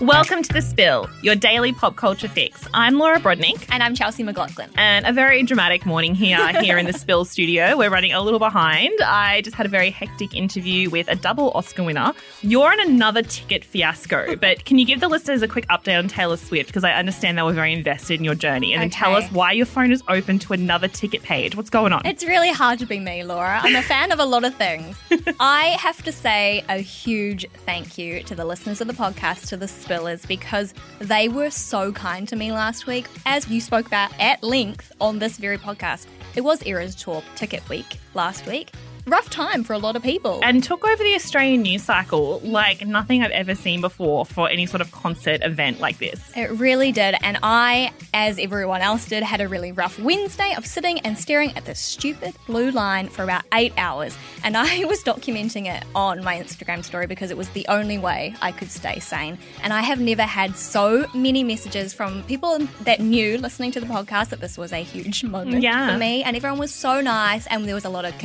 Welcome 0.00 0.44
to 0.44 0.52
The 0.52 0.62
Spill, 0.62 1.10
your 1.22 1.34
daily 1.34 1.72
pop 1.72 1.96
culture 1.96 2.28
fix. 2.28 2.68
I'm 2.72 2.98
Laura 2.98 3.18
Brodnick. 3.18 3.66
And 3.68 3.82
I'm 3.82 3.96
Chelsea 3.96 4.22
McLaughlin. 4.22 4.70
And 4.76 5.04
a 5.04 5.12
very 5.12 5.42
dramatic 5.42 5.84
morning 5.84 6.14
here, 6.14 6.38
here 6.62 6.78
in 6.78 6.86
the 6.86 6.92
Spill 6.92 7.24
studio. 7.24 7.76
We're 7.76 7.90
running 7.90 8.12
a 8.12 8.22
little 8.22 8.38
behind. 8.38 8.92
I 9.00 9.40
just 9.40 9.56
had 9.56 9.66
a 9.66 9.68
very 9.68 9.90
hectic 9.90 10.36
interview 10.36 10.88
with 10.88 11.08
a 11.08 11.16
double 11.16 11.50
Oscar 11.50 11.82
winner. 11.82 12.12
You're 12.42 12.72
in 12.74 12.78
another 12.78 13.22
ticket 13.22 13.64
fiasco, 13.64 14.36
but 14.40 14.64
can 14.64 14.78
you 14.78 14.86
give 14.86 15.00
the 15.00 15.08
listeners 15.08 15.42
a 15.42 15.48
quick 15.48 15.66
update 15.66 15.98
on 15.98 16.06
Taylor 16.06 16.36
Swift? 16.36 16.68
Because 16.68 16.84
I 16.84 16.92
understand 16.92 17.36
they 17.36 17.42
were 17.42 17.52
very 17.52 17.72
invested 17.72 18.20
in 18.20 18.24
your 18.24 18.36
journey. 18.36 18.74
And 18.74 18.80
then 18.80 18.90
tell 18.90 19.16
us 19.16 19.28
why 19.32 19.50
your 19.50 19.66
phone 19.66 19.90
is 19.90 20.04
open 20.06 20.38
to 20.40 20.52
another 20.52 20.86
ticket 20.86 21.24
page. 21.24 21.56
What's 21.56 21.70
going 21.70 21.92
on? 21.92 22.06
It's 22.06 22.24
really 22.24 22.52
hard 22.52 22.78
to 22.78 22.86
be 22.86 23.00
me, 23.00 23.24
Laura. 23.24 23.58
I'm 23.64 23.74
a 23.74 23.82
fan 23.82 24.12
of 24.12 24.20
a 24.20 24.24
lot 24.24 24.44
of 24.44 24.54
things. 24.54 24.96
I 25.40 25.76
have 25.80 26.04
to 26.04 26.12
say 26.12 26.64
a 26.68 26.78
huge 26.78 27.48
thank 27.66 27.98
you 27.98 28.22
to 28.22 28.36
the 28.36 28.44
listeners 28.44 28.80
of 28.80 28.86
the 28.86 28.94
podcast, 28.94 29.48
to 29.48 29.56
the 29.56 29.66
Spillers, 29.88 30.26
because 30.28 30.74
they 30.98 31.28
were 31.28 31.50
so 31.50 31.92
kind 31.92 32.28
to 32.28 32.36
me 32.36 32.52
last 32.52 32.86
week. 32.86 33.06
As 33.24 33.48
you 33.48 33.60
spoke 33.60 33.86
about 33.86 34.12
at 34.20 34.42
length 34.42 34.92
on 35.00 35.18
this 35.18 35.38
very 35.38 35.58
podcast, 35.58 36.06
it 36.36 36.42
was 36.42 36.64
Eras 36.66 36.94
Tour 36.94 37.22
Ticket 37.34 37.66
Week 37.68 37.98
last 38.14 38.46
week. 38.46 38.70
Rough 39.08 39.30
time 39.30 39.64
for 39.64 39.72
a 39.72 39.78
lot 39.78 39.96
of 39.96 40.02
people. 40.02 40.40
and 40.42 40.62
took 40.62 40.84
over 40.84 41.02
the 41.02 41.14
Australian 41.14 41.62
news 41.62 41.82
cycle 41.82 42.40
like 42.44 42.86
nothing 42.86 43.22
I've 43.22 43.30
ever 43.30 43.54
seen 43.54 43.80
before 43.80 44.26
for 44.26 44.48
any 44.48 44.66
sort 44.66 44.80
of 44.80 44.90
concert 44.92 45.40
event 45.42 45.80
like 45.80 45.98
this. 45.98 46.20
It 46.36 46.50
really 46.52 46.92
did. 46.92 47.14
And 47.22 47.38
I, 47.42 47.92
as 48.12 48.38
everyone 48.38 48.80
else 48.82 49.06
did, 49.06 49.22
had 49.22 49.40
a 49.40 49.48
really 49.48 49.72
rough 49.72 49.98
Wednesday 49.98 50.54
of 50.56 50.66
sitting 50.66 50.98
and 51.00 51.18
staring 51.18 51.56
at 51.56 51.64
this 51.64 51.80
stupid 51.80 52.34
blue 52.46 52.70
line 52.70 53.08
for 53.08 53.22
about 53.22 53.44
eight 53.54 53.72
hours. 53.76 54.16
And 54.44 54.56
I 54.56 54.84
was 54.84 55.02
documenting 55.04 55.66
it 55.66 55.84
on 55.94 56.22
my 56.22 56.38
Instagram 56.38 56.84
story 56.84 57.06
because 57.06 57.30
it 57.30 57.36
was 57.36 57.48
the 57.50 57.66
only 57.68 57.98
way 57.98 58.34
I 58.42 58.52
could 58.52 58.70
stay 58.70 58.98
sane. 58.98 59.38
And 59.62 59.72
I 59.72 59.80
have 59.82 60.00
never 60.00 60.22
had 60.22 60.56
so 60.56 61.06
many 61.14 61.42
messages 61.44 61.94
from 61.94 62.22
people 62.24 62.58
that 62.82 63.00
knew 63.00 63.38
listening 63.38 63.70
to 63.72 63.80
the 63.80 63.86
podcast 63.86 64.28
that 64.30 64.40
this 64.40 64.58
was 64.58 64.72
a 64.72 64.82
huge 64.82 65.24
moment 65.36 65.62
Yeah. 65.62 65.92
for 65.92 65.98
me. 65.98 66.22
And 66.22 66.36
everyone 66.36 66.58
was 66.58 66.74
so 66.74 67.00
nice. 67.00 67.46
And 67.46 67.64
there 67.66 67.74
was 67.74 67.84
a 67.84 67.88
lot 67.90 68.04
of 68.04 68.16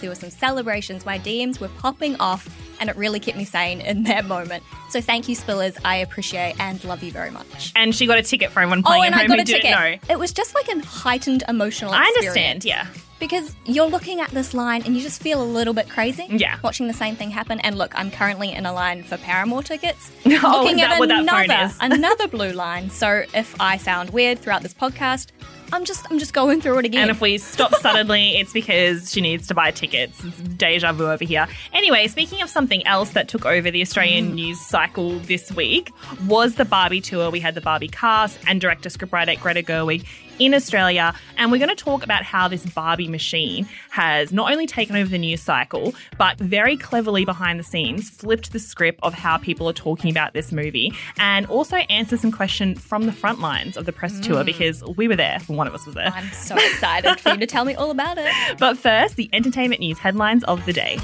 there 0.00 0.10
were 0.10 0.14
some 0.16 0.30
celebrations. 0.30 1.04
My 1.06 1.18
DMs 1.18 1.60
were 1.60 1.68
popping 1.68 2.16
off. 2.16 2.48
And 2.80 2.90
it 2.90 2.96
really 2.96 3.20
kept 3.20 3.38
me 3.38 3.44
sane 3.44 3.80
in 3.80 4.02
that 4.04 4.24
moment. 4.24 4.64
So 4.90 5.00
thank 5.00 5.28
you, 5.28 5.36
Spillers. 5.36 5.78
I 5.84 5.96
appreciate 5.98 6.56
and 6.58 6.82
love 6.82 7.00
you 7.04 7.12
very 7.12 7.30
much. 7.30 7.72
And 7.76 7.94
she 7.94 8.06
got 8.06 8.18
a 8.18 8.22
ticket 8.24 8.50
for 8.50 8.58
everyone 8.60 8.82
playing 8.82 9.02
Oh, 9.02 9.06
and 9.06 9.14
at 9.14 9.18
I 9.18 9.20
home 9.22 9.28
got 9.28 9.38
a 9.40 9.44
ticket. 9.44 9.70
know. 9.70 9.96
It 10.10 10.18
was 10.18 10.32
just 10.32 10.52
like 10.56 10.66
a 10.68 10.84
heightened 10.84 11.44
emotional 11.48 11.92
I 11.92 12.02
understand, 12.02 12.64
yeah. 12.64 12.88
Because 13.20 13.54
you're 13.66 13.86
looking 13.86 14.20
at 14.20 14.30
this 14.30 14.52
line 14.52 14.82
and 14.84 14.96
you 14.96 15.02
just 15.02 15.22
feel 15.22 15.40
a 15.40 15.44
little 15.46 15.74
bit 15.74 15.88
crazy. 15.88 16.26
Yeah. 16.28 16.58
Watching 16.64 16.88
the 16.88 16.92
same 16.94 17.14
thing 17.14 17.30
happen. 17.30 17.60
And 17.60 17.78
look, 17.78 17.96
I'm 17.96 18.10
currently 18.10 18.50
in 18.52 18.66
a 18.66 18.72
line 18.72 19.04
for 19.04 19.16
Paramore 19.16 19.62
tickets. 19.62 20.10
Oh, 20.26 20.62
looking 20.64 20.80
is 20.80 20.82
that 20.82 20.92
at 20.94 20.98
what 20.98 21.08
that 21.10 21.24
phone 21.28 21.44
another, 21.44 21.66
is? 21.66 21.78
another 21.80 22.26
blue 22.26 22.50
line. 22.50 22.90
So 22.90 23.22
if 23.32 23.54
I 23.60 23.76
sound 23.76 24.10
weird 24.10 24.40
throughout 24.40 24.62
this 24.62 24.74
podcast, 24.74 25.28
I'm 25.72 25.84
just 25.84 26.06
I'm 26.10 26.18
just 26.18 26.34
going 26.34 26.60
through 26.60 26.78
it 26.78 26.84
again. 26.84 27.02
And 27.02 27.10
if 27.10 27.20
we 27.20 27.38
stop 27.38 27.74
suddenly, 27.76 28.36
it's 28.38 28.52
because 28.52 29.10
she 29.10 29.20
needs 29.20 29.46
to 29.48 29.54
buy 29.54 29.70
tickets. 29.70 30.22
It's 30.22 30.36
deja 30.40 30.92
vu 30.92 31.10
over 31.10 31.24
here. 31.24 31.46
Anyway, 31.72 32.06
speaking 32.08 32.42
of 32.42 32.50
something 32.50 32.86
else 32.86 33.10
that 33.10 33.28
took 33.28 33.46
over 33.46 33.70
the 33.70 33.80
Australian 33.82 34.32
Mm. 34.32 34.34
news 34.34 34.60
cycle 34.60 35.18
this 35.20 35.50
week 35.52 35.90
was 36.26 36.56
the 36.56 36.64
Barbie 36.64 37.00
tour. 37.00 37.30
We 37.30 37.40
had 37.40 37.54
the 37.54 37.60
Barbie 37.60 37.88
cast 37.88 38.38
and 38.46 38.60
director 38.60 38.88
scriptwriter 38.88 39.40
Greta 39.40 39.62
Gerwig 39.62 40.04
in 40.38 40.54
Australia. 40.54 41.14
And 41.36 41.52
we're 41.52 41.58
going 41.58 41.68
to 41.68 41.74
talk 41.76 42.02
about 42.02 42.22
how 42.24 42.48
this 42.48 42.64
Barbie 42.66 43.06
machine 43.08 43.66
has 43.90 44.32
not 44.32 44.50
only 44.50 44.66
taken 44.66 44.96
over 44.96 45.08
the 45.08 45.18
news 45.18 45.40
cycle, 45.42 45.94
but 46.18 46.38
very 46.38 46.76
cleverly 46.76 47.24
behind 47.24 47.58
the 47.60 47.64
scenes 47.64 48.10
flipped 48.10 48.52
the 48.52 48.58
script 48.58 48.98
of 49.02 49.14
how 49.14 49.36
people 49.38 49.68
are 49.68 49.72
talking 49.74 50.10
about 50.10 50.32
this 50.32 50.50
movie 50.52 50.92
and 51.18 51.46
also 51.46 51.76
answer 51.76 52.16
some 52.16 52.32
questions 52.32 52.80
from 52.80 53.04
the 53.06 53.12
front 53.12 53.40
lines 53.40 53.76
of 53.76 53.84
the 53.86 53.92
press 53.92 54.18
tour 54.20 54.42
because 54.44 54.82
we 54.96 55.06
were 55.08 55.16
there. 55.16 55.38
One 55.62 55.68
of 55.68 55.76
us 55.76 55.86
was 55.86 55.94
there. 55.94 56.10
I'm 56.12 56.28
so 56.32 56.56
excited 56.56 57.20
for 57.20 57.34
you 57.34 57.36
to 57.36 57.46
tell 57.46 57.64
me 57.64 57.76
all 57.76 57.92
about 57.92 58.18
it. 58.18 58.32
But 58.58 58.76
first, 58.76 59.14
the 59.14 59.30
entertainment 59.32 59.80
news 59.80 59.96
headlines 59.96 60.42
of 60.42 60.66
the 60.66 60.72
day. 60.72 60.98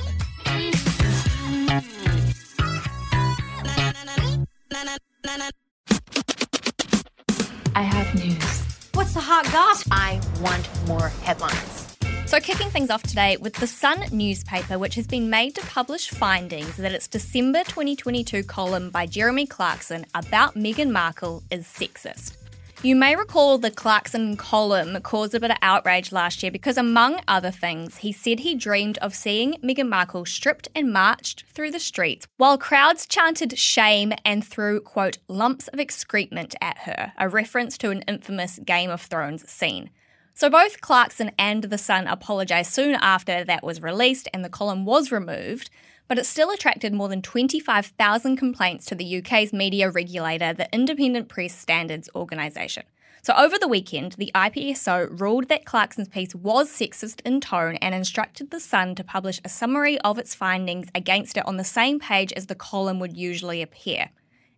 I 7.77 7.83
have 7.83 8.13
news. 8.17 8.65
What's 8.95 9.15
the 9.15 9.21
hot 9.21 9.45
gossip? 9.53 9.93
I 9.93 10.21
want 10.41 10.69
more 10.89 11.11
headlines. 11.11 11.97
So, 12.27 12.41
kicking 12.41 12.69
things 12.69 12.91
off 12.91 13.05
today 13.05 13.37
with 13.37 13.55
The 13.55 13.69
Sun 13.69 14.07
newspaper, 14.11 14.77
which 14.77 14.97
has 14.97 15.07
been 15.07 15.31
made 15.31 15.55
to 15.55 15.61
publish 15.67 16.11
findings 16.11 16.77
that 16.79 16.91
its 16.91 17.07
December 17.07 17.61
2022 17.61 18.43
column 18.43 18.91
by 18.91 19.07
Jeremy 19.07 19.47
Clarkson 19.47 20.05
about 20.17 20.57
Meghan 20.57 20.91
Markle 20.91 21.45
is 21.53 21.65
sexist. 21.65 22.38
You 22.81 22.95
may 22.95 23.17
recall 23.17 23.59
the 23.59 23.73
Clarkson 23.73 24.37
column 24.37 25.01
caused 25.03 25.35
a 25.35 25.41
bit 25.41 25.51
of 25.51 25.57
outrage 25.63 26.13
last 26.13 26.45
year 26.45 26.53
because, 26.53 26.79
among 26.79 27.21
other 27.27 27.51
things, 27.51 27.97
he 27.97 28.13
said 28.13 28.39
he 28.39 28.55
dreamed 28.55 28.99
of 28.99 29.17
seeing 29.17 29.55
Meghan 29.65 29.89
Markle 29.89 30.25
stripped 30.25 30.69
and 30.77 30.93
marched 30.93 31.45
through 31.53 31.73
the 31.73 31.81
streets 31.81 32.29
while 32.37 32.57
crowds 32.57 33.05
chanted 33.05 33.59
shame 33.59 34.13
and 34.25 34.47
threw, 34.47 34.81
quote, 34.81 35.19
lumps 35.27 35.67
of 35.67 35.81
excrement 35.81 36.55
at 36.61 36.79
her, 36.79 37.13
a 37.19 37.29
reference 37.29 37.77
to 37.79 37.91
an 37.91 38.03
infamous 38.03 38.61
Game 38.65 38.91
of 38.91 39.03
Thrones 39.03 39.51
scene. 39.51 39.91
So 40.35 40.49
both 40.49 40.81
Clarkson 40.81 41.33
and 41.37 41.65
The 41.65 41.79
Sun 41.79 42.07
apologised 42.07 42.73
soon 42.73 42.95
after 42.95 43.43
that 43.43 43.65
was 43.65 43.83
released 43.83 44.29
and 44.33 44.45
the 44.45 44.49
column 44.49 44.85
was 44.85 45.11
removed, 45.11 45.69
but 46.09 46.19
it 46.19 46.27
still 46.27 46.51
attracted 46.51 46.93
more 46.93 47.09
than 47.09 47.23
25,000 47.23 48.37
complaints 48.37 48.87
to 48.87 48.95
the 48.95 49.19
UK's 49.19 49.53
media 49.53 49.91
regulator, 49.91 50.53
the 50.53 50.69
Independent 50.73 51.29
Press 51.29 51.55
Standards 51.55 52.09
Organisation. 52.15 52.85
So 53.23 53.35
over 53.35 53.59
the 53.59 53.69
weekend, 53.69 54.13
the 54.13 54.31
IPSO 54.35 55.21
ruled 55.21 55.49
that 55.49 55.67
Clarkson's 55.67 56.09
piece 56.09 56.35
was 56.35 56.71
sexist 56.71 57.21
in 57.27 57.41
tone 57.41 57.75
and 57.77 57.95
instructed 57.95 58.51
The 58.51 58.61
Sun 58.61 58.95
to 58.95 59.05
publish 59.05 59.41
a 59.45 59.49
summary 59.49 60.01
of 60.01 60.19
its 60.19 60.35
findings 60.35 60.89
against 60.95 61.37
it 61.37 61.47
on 61.47 61.57
the 61.57 61.65
same 61.65 62.01
page 62.01 62.33
as 62.33 62.47
the 62.47 62.55
column 62.55 63.01
would 63.01 63.17
usually 63.17 63.61
appear. 63.61 64.11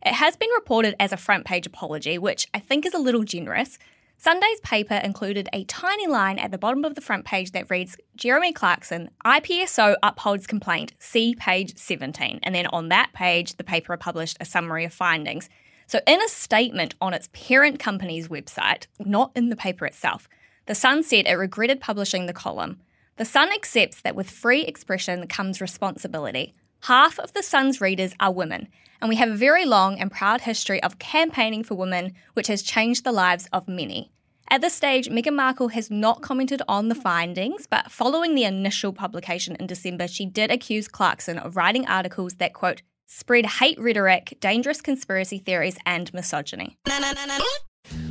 It 0.07 0.15
has 0.15 0.37
been 0.37 0.51
reported 0.55 0.95
as 1.01 1.13
a 1.13 1.17
front 1.17 1.47
page 1.47 1.67
apology, 1.67 2.17
which 2.17 2.47
I 2.55 2.59
think 2.59 2.87
is 2.87 2.95
a 2.95 2.99
little 2.99 3.25
generous. 3.25 3.79
Sunday's 4.23 4.61
paper 4.61 5.01
included 5.03 5.49
a 5.51 5.65
tiny 5.65 6.07
line 6.07 6.39
at 6.39 6.51
the 6.51 6.59
bottom 6.59 6.85
of 6.85 6.95
the 6.95 7.01
front 7.01 7.25
page 7.25 7.53
that 7.53 7.71
reads 7.71 7.97
Jeremy 8.17 8.53
Clarkson, 8.53 9.09
IPSO 9.25 9.97
upholds 10.03 10.47
complaint, 10.47 10.93
see 10.99 11.35
page 11.35 11.79
17. 11.79 12.41
And 12.43 12.55
then 12.55 12.67
on 12.67 12.91
that 12.91 13.15
page, 13.15 13.57
the 13.57 13.65
paper 13.65 13.97
published 13.97 14.37
a 14.39 14.45
summary 14.45 14.85
of 14.85 14.93
findings. 14.93 15.49
So, 15.87 16.01
in 16.07 16.21
a 16.21 16.29
statement 16.29 16.95
on 17.01 17.15
its 17.15 17.31
parent 17.33 17.79
company's 17.79 18.29
website, 18.29 18.89
not 18.99 19.33
in 19.35 19.49
the 19.49 19.57
paper 19.57 19.87
itself, 19.87 20.29
The 20.67 20.75
Sun 20.75 21.05
said 21.05 21.27
it 21.27 21.33
regretted 21.37 21.81
publishing 21.81 22.27
the 22.27 22.35
column. 22.35 22.83
The 23.17 23.25
Sun 23.25 23.51
accepts 23.53 24.03
that 24.03 24.15
with 24.15 24.29
free 24.29 24.65
expression 24.65 25.29
comes 25.29 25.63
responsibility. 25.63 26.53
Half 26.81 27.19
of 27.19 27.33
The 27.33 27.43
Sun's 27.43 27.81
readers 27.81 28.13
are 28.21 28.31
women, 28.31 28.69
and 29.01 29.09
we 29.09 29.17
have 29.17 29.31
a 29.31 29.35
very 29.35 29.65
long 29.65 29.99
and 29.99 30.11
proud 30.11 30.43
history 30.43 30.83
of 30.83 30.99
campaigning 30.99 31.65
for 31.65 31.75
women, 31.75 32.13
which 32.35 32.47
has 32.47 32.63
changed 32.63 33.05
the 33.05 33.13
lives 33.13 33.49
of 33.53 33.69
many. 33.69 34.11
At 34.53 34.63
this 34.63 34.75
stage, 34.75 35.09
Meghan 35.09 35.37
Markle 35.37 35.69
has 35.69 35.91
not 35.91 36.23
commented 36.23 36.61
on 36.67 36.89
the 36.89 36.95
findings, 36.97 37.69
but 37.69 37.91
following 37.91 38.35
the 38.35 38.43
initial 38.43 38.93
publication 38.93 39.55
in 39.57 39.69
December, 39.69 40.09
she 40.09 40.27
did 40.27 40.51
accuse 40.51 40.89
Clarkson 40.89 41.39
of 41.39 41.55
writing 41.55 41.87
articles 41.87 42.35
that, 42.35 42.53
quote, 42.53 42.83
spread 43.07 43.47
hate 43.47 43.79
rhetoric, 43.81 44.37
dangerous 44.41 44.81
conspiracy 44.81 45.39
theories, 45.39 45.77
and 45.87 46.13
misogyny. 46.13 46.79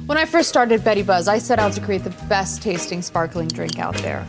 When 0.06 0.18
I 0.18 0.26
first 0.26 0.48
started 0.48 0.84
Betty 0.84 1.04
Buzz, 1.04 1.28
I 1.28 1.40
set 1.40 1.60
out 1.60 1.74
to 1.74 1.82
create 1.82 2.06
the 2.06 2.16
best 2.28 2.62
tasting 2.62 3.02
sparkling 3.02 3.50
drink 3.50 3.78
out 3.78 3.96
there. 3.96 4.26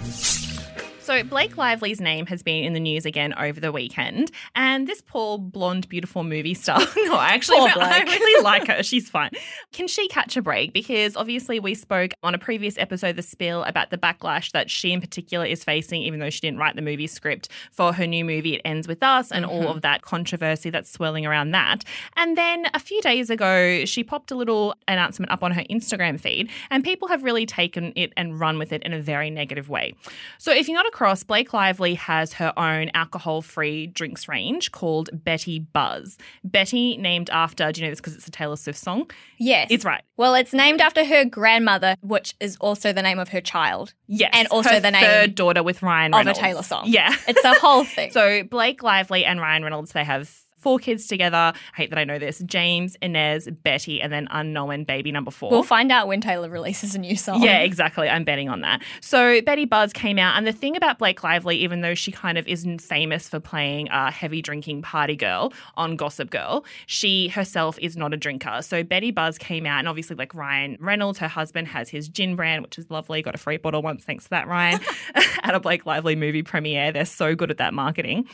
So, 1.10 1.24
Blake 1.24 1.56
Lively's 1.56 2.00
name 2.00 2.26
has 2.26 2.40
been 2.40 2.62
in 2.62 2.72
the 2.72 2.78
news 2.78 3.04
again 3.04 3.34
over 3.36 3.58
the 3.58 3.72
weekend. 3.72 4.30
And 4.54 4.86
this 4.86 5.02
poor, 5.04 5.40
blonde, 5.40 5.88
beautiful 5.88 6.22
movie 6.22 6.54
star, 6.54 6.78
no, 6.98 7.16
I 7.16 7.30
actually 7.30 7.58
I 7.58 8.04
really 8.04 8.44
like 8.44 8.66
her. 8.68 8.84
She's 8.84 9.10
fine. 9.10 9.32
Can 9.72 9.88
she 9.88 10.06
catch 10.06 10.36
a 10.36 10.42
break? 10.42 10.72
Because 10.72 11.16
obviously, 11.16 11.58
we 11.58 11.74
spoke 11.74 12.12
on 12.22 12.36
a 12.36 12.38
previous 12.38 12.78
episode, 12.78 13.16
The 13.16 13.22
Spill, 13.22 13.64
about 13.64 13.90
the 13.90 13.98
backlash 13.98 14.52
that 14.52 14.70
she 14.70 14.92
in 14.92 15.00
particular 15.00 15.44
is 15.44 15.64
facing, 15.64 16.00
even 16.02 16.20
though 16.20 16.30
she 16.30 16.38
didn't 16.42 16.60
write 16.60 16.76
the 16.76 16.82
movie 16.82 17.08
script 17.08 17.48
for 17.72 17.92
her 17.92 18.06
new 18.06 18.24
movie, 18.24 18.54
It 18.54 18.62
Ends 18.64 18.86
With 18.86 19.02
Us, 19.02 19.32
and 19.32 19.44
mm-hmm. 19.44 19.66
all 19.66 19.68
of 19.74 19.82
that 19.82 20.02
controversy 20.02 20.70
that's 20.70 20.92
swirling 20.92 21.26
around 21.26 21.50
that. 21.50 21.82
And 22.14 22.38
then 22.38 22.66
a 22.72 22.78
few 22.78 23.00
days 23.00 23.30
ago, 23.30 23.84
she 23.84 24.04
popped 24.04 24.30
a 24.30 24.36
little 24.36 24.76
announcement 24.86 25.32
up 25.32 25.42
on 25.42 25.50
her 25.50 25.64
Instagram 25.68 26.20
feed, 26.20 26.50
and 26.70 26.84
people 26.84 27.08
have 27.08 27.24
really 27.24 27.46
taken 27.46 27.92
it 27.96 28.12
and 28.16 28.38
run 28.38 28.60
with 28.60 28.72
it 28.72 28.84
in 28.84 28.92
a 28.92 29.00
very 29.00 29.28
negative 29.28 29.68
way. 29.68 29.96
So, 30.38 30.52
if 30.52 30.68
you're 30.68 30.76
not 30.76 30.86
across, 31.00 31.22
Blake 31.22 31.54
Lively 31.54 31.94
has 31.94 32.34
her 32.34 32.52
own 32.58 32.90
alcohol 32.92 33.40
free 33.40 33.86
drinks 33.86 34.28
range 34.28 34.70
called 34.70 35.08
Betty 35.24 35.58
Buzz. 35.58 36.18
Betty, 36.44 36.98
named 36.98 37.30
after, 37.30 37.72
do 37.72 37.80
you 37.80 37.86
know 37.86 37.90
this 37.90 38.00
because 38.00 38.14
it's 38.14 38.28
a 38.28 38.30
Taylor 38.30 38.56
Swift 38.56 38.78
song? 38.78 39.10
Yes. 39.38 39.68
It's 39.70 39.86
right. 39.86 40.02
Well, 40.18 40.34
it's 40.34 40.52
named 40.52 40.82
after 40.82 41.02
her 41.02 41.24
grandmother, 41.24 41.96
which 42.02 42.34
is 42.38 42.58
also 42.60 42.92
the 42.92 43.00
name 43.00 43.18
of 43.18 43.30
her 43.30 43.40
child. 43.40 43.94
Yes. 44.08 44.30
And 44.34 44.46
also 44.48 44.78
the 44.78 44.90
name 44.90 45.02
third 45.02 45.34
daughter 45.34 45.62
with 45.62 45.82
Ryan 45.82 46.12
Reynolds. 46.12 46.38
Of 46.38 46.44
a 46.44 46.46
Taylor 46.46 46.62
song. 46.62 46.84
Yeah. 46.84 47.14
It's 47.26 47.44
a 47.44 47.54
whole 47.54 47.84
thing. 47.84 48.10
so 48.12 48.42
Blake 48.42 48.82
Lively 48.82 49.24
and 49.24 49.40
Ryan 49.40 49.62
Reynolds, 49.62 49.92
they 49.92 50.04
have 50.04 50.30
four 50.60 50.78
kids 50.78 51.06
together. 51.06 51.36
I 51.36 51.54
hate 51.74 51.90
that 51.90 51.98
I 51.98 52.04
know 52.04 52.18
this. 52.18 52.40
James, 52.46 52.96
Inez, 53.02 53.48
Betty, 53.62 54.00
and 54.00 54.12
then 54.12 54.28
unknown 54.30 54.84
baby 54.84 55.10
number 55.10 55.30
four. 55.30 55.50
We'll 55.50 55.62
find 55.62 55.90
out 55.90 56.06
when 56.06 56.20
Taylor 56.20 56.48
releases 56.48 56.94
a 56.94 56.98
new 56.98 57.16
song. 57.16 57.42
Yeah, 57.42 57.60
exactly. 57.60 58.08
I'm 58.08 58.24
betting 58.24 58.48
on 58.48 58.60
that. 58.60 58.82
So 59.00 59.40
Betty 59.42 59.64
Buzz 59.64 59.92
came 59.92 60.18
out, 60.18 60.36
and 60.36 60.46
the 60.46 60.52
thing 60.52 60.76
about 60.76 60.98
Blake 60.98 61.22
Lively, 61.22 61.56
even 61.56 61.80
though 61.80 61.94
she 61.94 62.12
kind 62.12 62.38
of 62.38 62.46
isn't 62.46 62.80
famous 62.80 63.28
for 63.28 63.40
playing 63.40 63.88
a 63.90 64.10
heavy 64.10 64.42
drinking 64.42 64.82
party 64.82 65.16
girl 65.16 65.52
on 65.76 65.96
Gossip 65.96 66.30
Girl, 66.30 66.64
she 66.86 67.28
herself 67.28 67.78
is 67.80 67.96
not 67.96 68.14
a 68.14 68.16
drinker. 68.16 68.62
So 68.62 68.82
Betty 68.82 69.10
Buzz 69.10 69.38
came 69.38 69.66
out, 69.66 69.78
and 69.78 69.88
obviously, 69.88 70.16
like 70.16 70.34
Ryan 70.34 70.76
Reynolds, 70.80 71.18
her 71.18 71.28
husband, 71.28 71.68
has 71.68 71.88
his 71.88 72.08
gin 72.08 72.36
brand, 72.36 72.62
which 72.62 72.78
is 72.78 72.90
lovely. 72.90 73.22
Got 73.22 73.34
a 73.34 73.38
free 73.38 73.56
bottle 73.56 73.82
once, 73.82 74.04
thanks 74.04 74.24
for 74.24 74.30
that, 74.30 74.46
Ryan, 74.46 74.80
at 75.42 75.54
a 75.54 75.60
Blake 75.60 75.86
Lively 75.86 76.16
movie 76.16 76.42
premiere. 76.42 76.92
They're 76.92 77.04
so 77.04 77.34
good 77.34 77.50
at 77.50 77.58
that 77.58 77.74
marketing. 77.74 78.28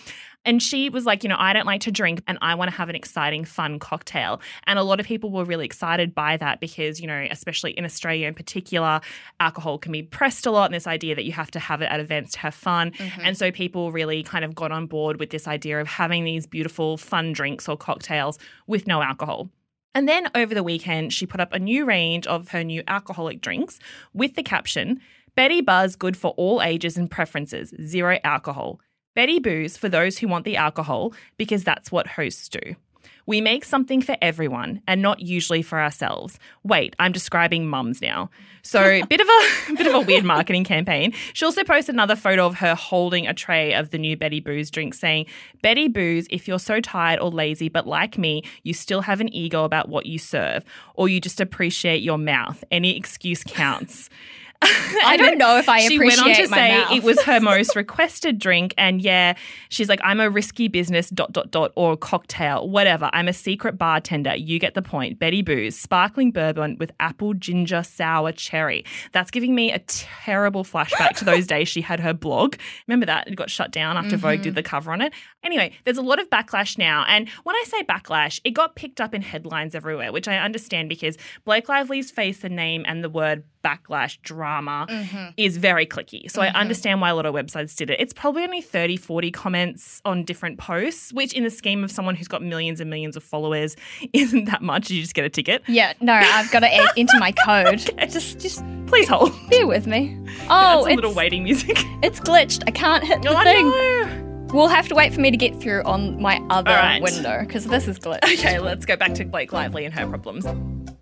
And 0.47 0.63
she 0.63 0.89
was 0.89 1.05
like, 1.05 1.25
you 1.25 1.29
know, 1.29 1.37
I 1.39 1.53
don't 1.53 1.67
like 1.67 1.83
to 1.83 1.91
drink 1.91 2.23
and 2.27 2.39
I 2.41 2.55
want 2.55 2.71
to 2.71 2.77
have 2.77 2.89
an 2.89 2.95
exciting, 2.95 3.45
fun 3.45 3.79
cocktail. 3.79 4.41
And 4.65 4.79
a 4.79 4.83
lot 4.83 5.01
of 5.01 5.07
people 5.07 5.31
were 5.31 5.45
really 5.45 5.67
excited 5.67 6.15
by 6.15 6.37
that 6.39 6.61
because, 6.61 7.01
you 7.01 7.07
know, 7.07 7.27
especially 7.31 7.73
in 7.73 7.85
Australia 7.85 8.29
in 8.29 8.35
particular, 8.35 9.01
alcohol 9.41 9.77
can 9.77 9.93
be 9.93 10.05
pressed 10.05 10.47
a 10.47 10.51
lot 10.51 10.67
and 10.67 10.75
this 10.75 10.87
idea 10.87 11.17
that 11.17 11.25
you 11.25 11.33
have 11.33 11.51
to 11.51 11.59
have 11.59 11.83
it 11.83 11.87
at 11.87 12.01
events 12.01 12.33
to 12.33 12.39
have 12.39 12.55
fun. 12.55 12.93
Mm-hmm. 12.93 13.21
And 13.25 13.37
so 13.37 13.51
people 13.51 13.91
really 13.93 14.23
kind 14.23 14.45
of 14.45 14.55
got 14.55 14.71
on 14.71 14.87
board 14.87 15.19
with 15.19 15.31
this 15.31 15.49
idea 15.49 15.81
of 15.81 15.89
having 15.89 16.25
these 16.25 16.47
beautiful, 16.47 16.97
fun 16.97 17.33
drinks 17.33 17.69
or 17.69 17.77
cocktails 17.77 18.39
with 18.69 18.87
no 18.87 19.03
alcohol. 19.03 19.51
And 19.97 20.09
then 20.09 20.31
over 20.35 20.55
the 20.55 20.63
weekend, 20.63 21.13
she 21.13 21.27
put 21.27 21.41
up 21.41 21.53
a 21.53 21.59
new 21.59 21.87
range 21.87 22.27
of 22.27 22.51
her 22.51 22.63
new 22.63 22.83
alcoholic 22.87 23.41
drinks 23.41 23.79
with 24.15 24.35
the 24.35 24.43
caption 24.43 25.01
Betty 25.35 25.61
Buzz, 25.61 25.97
good 25.97 26.17
for 26.17 26.31
all 26.39 26.63
ages 26.63 26.97
and 26.97 27.11
preferences, 27.11 27.75
zero 27.83 28.19
alcohol. 28.25 28.81
Betty 29.17 29.39
Booze 29.39 29.79
for 29.79 29.89
those 29.89 30.19
who 30.19 30.29
want 30.29 30.45
the 30.45 30.59
alcohol, 30.59 31.15
because 31.39 31.65
that's 31.65 31.91
what 31.91 32.07
hosts 32.07 32.51
do. 32.51 32.77
We 33.25 33.41
make 33.41 33.65
something 33.65 34.03
for 34.03 34.15
everyone 34.21 34.83
and 34.87 35.01
not 35.01 35.21
usually 35.21 35.63
for 35.63 35.81
ourselves. 35.81 36.39
Wait, 36.63 36.95
I'm 36.99 37.13
describing 37.13 37.67
mums 37.67 38.03
now. 38.03 38.31
So, 38.63 39.01
bit 39.09 39.21
of 39.23 39.27
a 39.27 39.75
bit 39.75 39.87
of 39.87 39.95
a 39.95 40.01
weird 40.01 40.25
marketing 40.25 40.65
campaign. 40.65 41.13
She 41.33 41.47
also 41.47 41.65
posted 41.65 41.95
another 41.95 42.15
photo 42.15 42.45
of 42.47 42.57
her 42.57 42.75
holding 42.75 43.27
a 43.27 43.33
tray 43.33 43.73
of 43.73 43.89
the 43.91 43.99
new 43.99 44.19
Betty 44.19 44.39
Booze 44.39 44.71
drink 44.71 44.93
saying, 44.93 45.27
"Betty 45.63 45.89
Booze, 45.89 46.27
if 46.31 46.47
you're 46.47 46.59
so 46.59 46.81
tired 46.81 47.19
or 47.19 47.31
lazy 47.31 47.71
but 47.71 47.87
like 47.87 48.19
me, 48.19 48.43
you 48.65 48.75
still 48.75 49.01
have 49.01 49.23
an 49.23 49.35
ego 49.35 49.65
about 49.65 49.89
what 49.89 50.05
you 50.07 50.19
serve 50.19 50.63
or 50.95 51.09
you 51.09 51.21
just 51.23 51.41
appreciate 51.41 52.03
your 52.03 52.19
mouth. 52.19 52.63
Any 52.71 52.97
excuse 52.97 53.43
counts." 53.43 54.11
I 54.63 55.17
don't 55.17 55.39
know 55.39 55.59
if 55.59 55.69
I 55.69 55.81
she 55.81 55.97
appreciate 55.97 56.25
went 56.25 56.39
on 56.39 56.43
to 56.43 56.49
say 56.49 56.79
mouth. 56.79 56.93
it 56.93 57.03
was 57.03 57.21
her 57.23 57.41
most 57.47 57.77
requested 57.77 58.39
drink, 58.39 58.75
and 58.79 59.03
yeah, 59.03 59.35
she's 59.69 59.89
like, 59.89 60.01
I'm 60.03 60.21
a 60.21 60.31
risky 60.31 60.69
business 60.69 61.11
dot 61.11 61.33
dot 61.33 61.51
dot 61.51 61.73
or 61.77 61.97
cocktail, 61.97 62.69
whatever. 62.69 63.11
I'm 63.13 63.29
a 63.29 63.33
secret 63.33 63.77
bartender. 63.77 64.35
You 64.35 64.59
get 64.59 64.75
the 64.75 64.83
point. 64.83 65.19
Betty 65.19 65.43
Booze, 65.43 65.79
sparkling 65.79 66.33
bourbon 66.33 66.77
with 66.79 66.91
apple 67.01 67.35
ginger 67.35 67.83
sour 67.83 68.33
cherry. 68.33 68.85
That's 69.13 69.31
giving 69.31 69.55
me 69.55 69.73
a 69.73 69.79
terrible 69.81 70.65
flashback 70.65 71.17
to 71.17 71.25
those 71.25 71.47
days 71.47 71.69
she 71.69 71.81
had 71.83 72.01
her 72.01 72.15
blog. 72.15 72.57
Remember 72.87 73.07
that 73.07 73.29
it 73.29 73.37
got 73.37 73.51
shut 73.51 73.71
down 73.71 73.97
after 73.97 74.17
mm-hmm. 74.17 74.27
Vogue 74.27 74.43
did 74.43 74.55
the 74.55 74.63
cover 74.63 74.93
on 74.93 75.03
it. 75.03 75.13
Anyway, 75.45 75.73
there's 75.85 75.99
a 75.99 76.03
lot 76.03 76.19
of 76.19 76.31
backlash 76.31 76.79
now, 76.79 77.05
and 77.09 77.29
when 77.45 77.55
I 77.55 77.65
say 77.67 77.83
backlash, 77.83 78.41
it 78.45 78.51
got 78.53 78.75
picked 78.77 79.01
up 79.01 79.15
in 79.15 79.23
headlines 79.23 79.75
everywhere, 79.75 80.13
which 80.13 80.29
I 80.29 80.39
understand 80.39 80.89
because 80.89 81.17
Blake 81.45 81.69
Lively's 81.69 82.11
face 82.11 82.43
and 82.43 82.57
name 82.57 82.85
and 82.87 83.05
the 83.05 83.11
word 83.11 83.45
backlash 83.67 84.21
drama 84.23 84.87
mm-hmm. 84.89 85.31
is 85.37 85.57
very 85.57 85.87
clicky. 85.87 86.31
So 86.31 86.41
mm-hmm. 86.41 86.57
I 86.57 86.61
understand 86.61 87.01
why 87.01 87.11
a 87.11 87.15
lot 87.15 87.27
of 87.27 87.35
websites 87.35 87.75
did 87.75 87.91
it. 87.91 87.99
It's 87.99 88.13
probably 88.13 88.45
only 88.45 88.61
30, 88.61 88.97
40 88.97 89.31
comments 89.33 90.01
on 90.05 90.25
different 90.25 90.59
posts, 90.59 91.13
which 91.13 91.33
in 91.33 91.43
the 91.43 91.51
scheme 91.51 91.83
of 91.83 91.91
someone 91.91 92.15
who's 92.15 92.29
got 92.29 92.43
millions 92.43 92.81
and 92.81 92.89
millions 92.89 93.17
of 93.17 93.25
followers 93.25 93.77
isn't 94.13 94.45
that 94.45 94.63
much. 94.63 94.91
You 94.91 95.01
just 95.01 95.15
get 95.15 95.25
a 95.25 95.31
ticket. 95.31 95.63
Yeah, 95.67 95.95
no, 96.01 96.15
I've 96.15 96.51
got 96.53 96.61
to 96.61 96.73
add 96.73 96.91
into 96.97 97.19
my 97.19 97.33
code. 97.33 97.91
okay. 97.91 98.07
Just 98.07 98.39
just 98.39 98.63
please 98.87 99.09
hold. 99.09 99.33
Bear 99.51 99.67
with 99.67 99.87
me. 99.87 100.17
Oh, 100.49 100.85
it's 100.85 100.93
a 100.93 100.97
little 100.97 101.15
waiting 101.15 101.43
music. 101.43 101.77
It's 102.03 102.21
glitched. 102.21 102.63
I 102.67 102.71
can't 102.73 103.03
hit 103.03 103.23
the 103.23 103.31
oh, 103.31 103.43
thing. 103.43 104.49
We'll 104.49 104.69
have 104.69 104.87
to 104.89 104.95
wait 104.95 105.15
for 105.15 105.21
me 105.21 105.31
to 105.31 105.37
get 105.37 105.59
through 105.61 105.83
on 105.85 106.21
my 106.21 106.41
other 106.51 106.71
right. 106.71 107.03
window 107.03 107.41
because 107.41 107.65
this 107.65 107.89
is 107.89 107.99
glitched. 107.99 108.35
Okay, 108.35 108.59
let's 108.59 108.85
go 108.85 108.97
back 108.97 109.15
to 109.15 109.25
Blake 109.25 109.53
Lively 109.53 109.87
and 109.87 109.95
her 109.95 110.07
problems. 110.07 110.45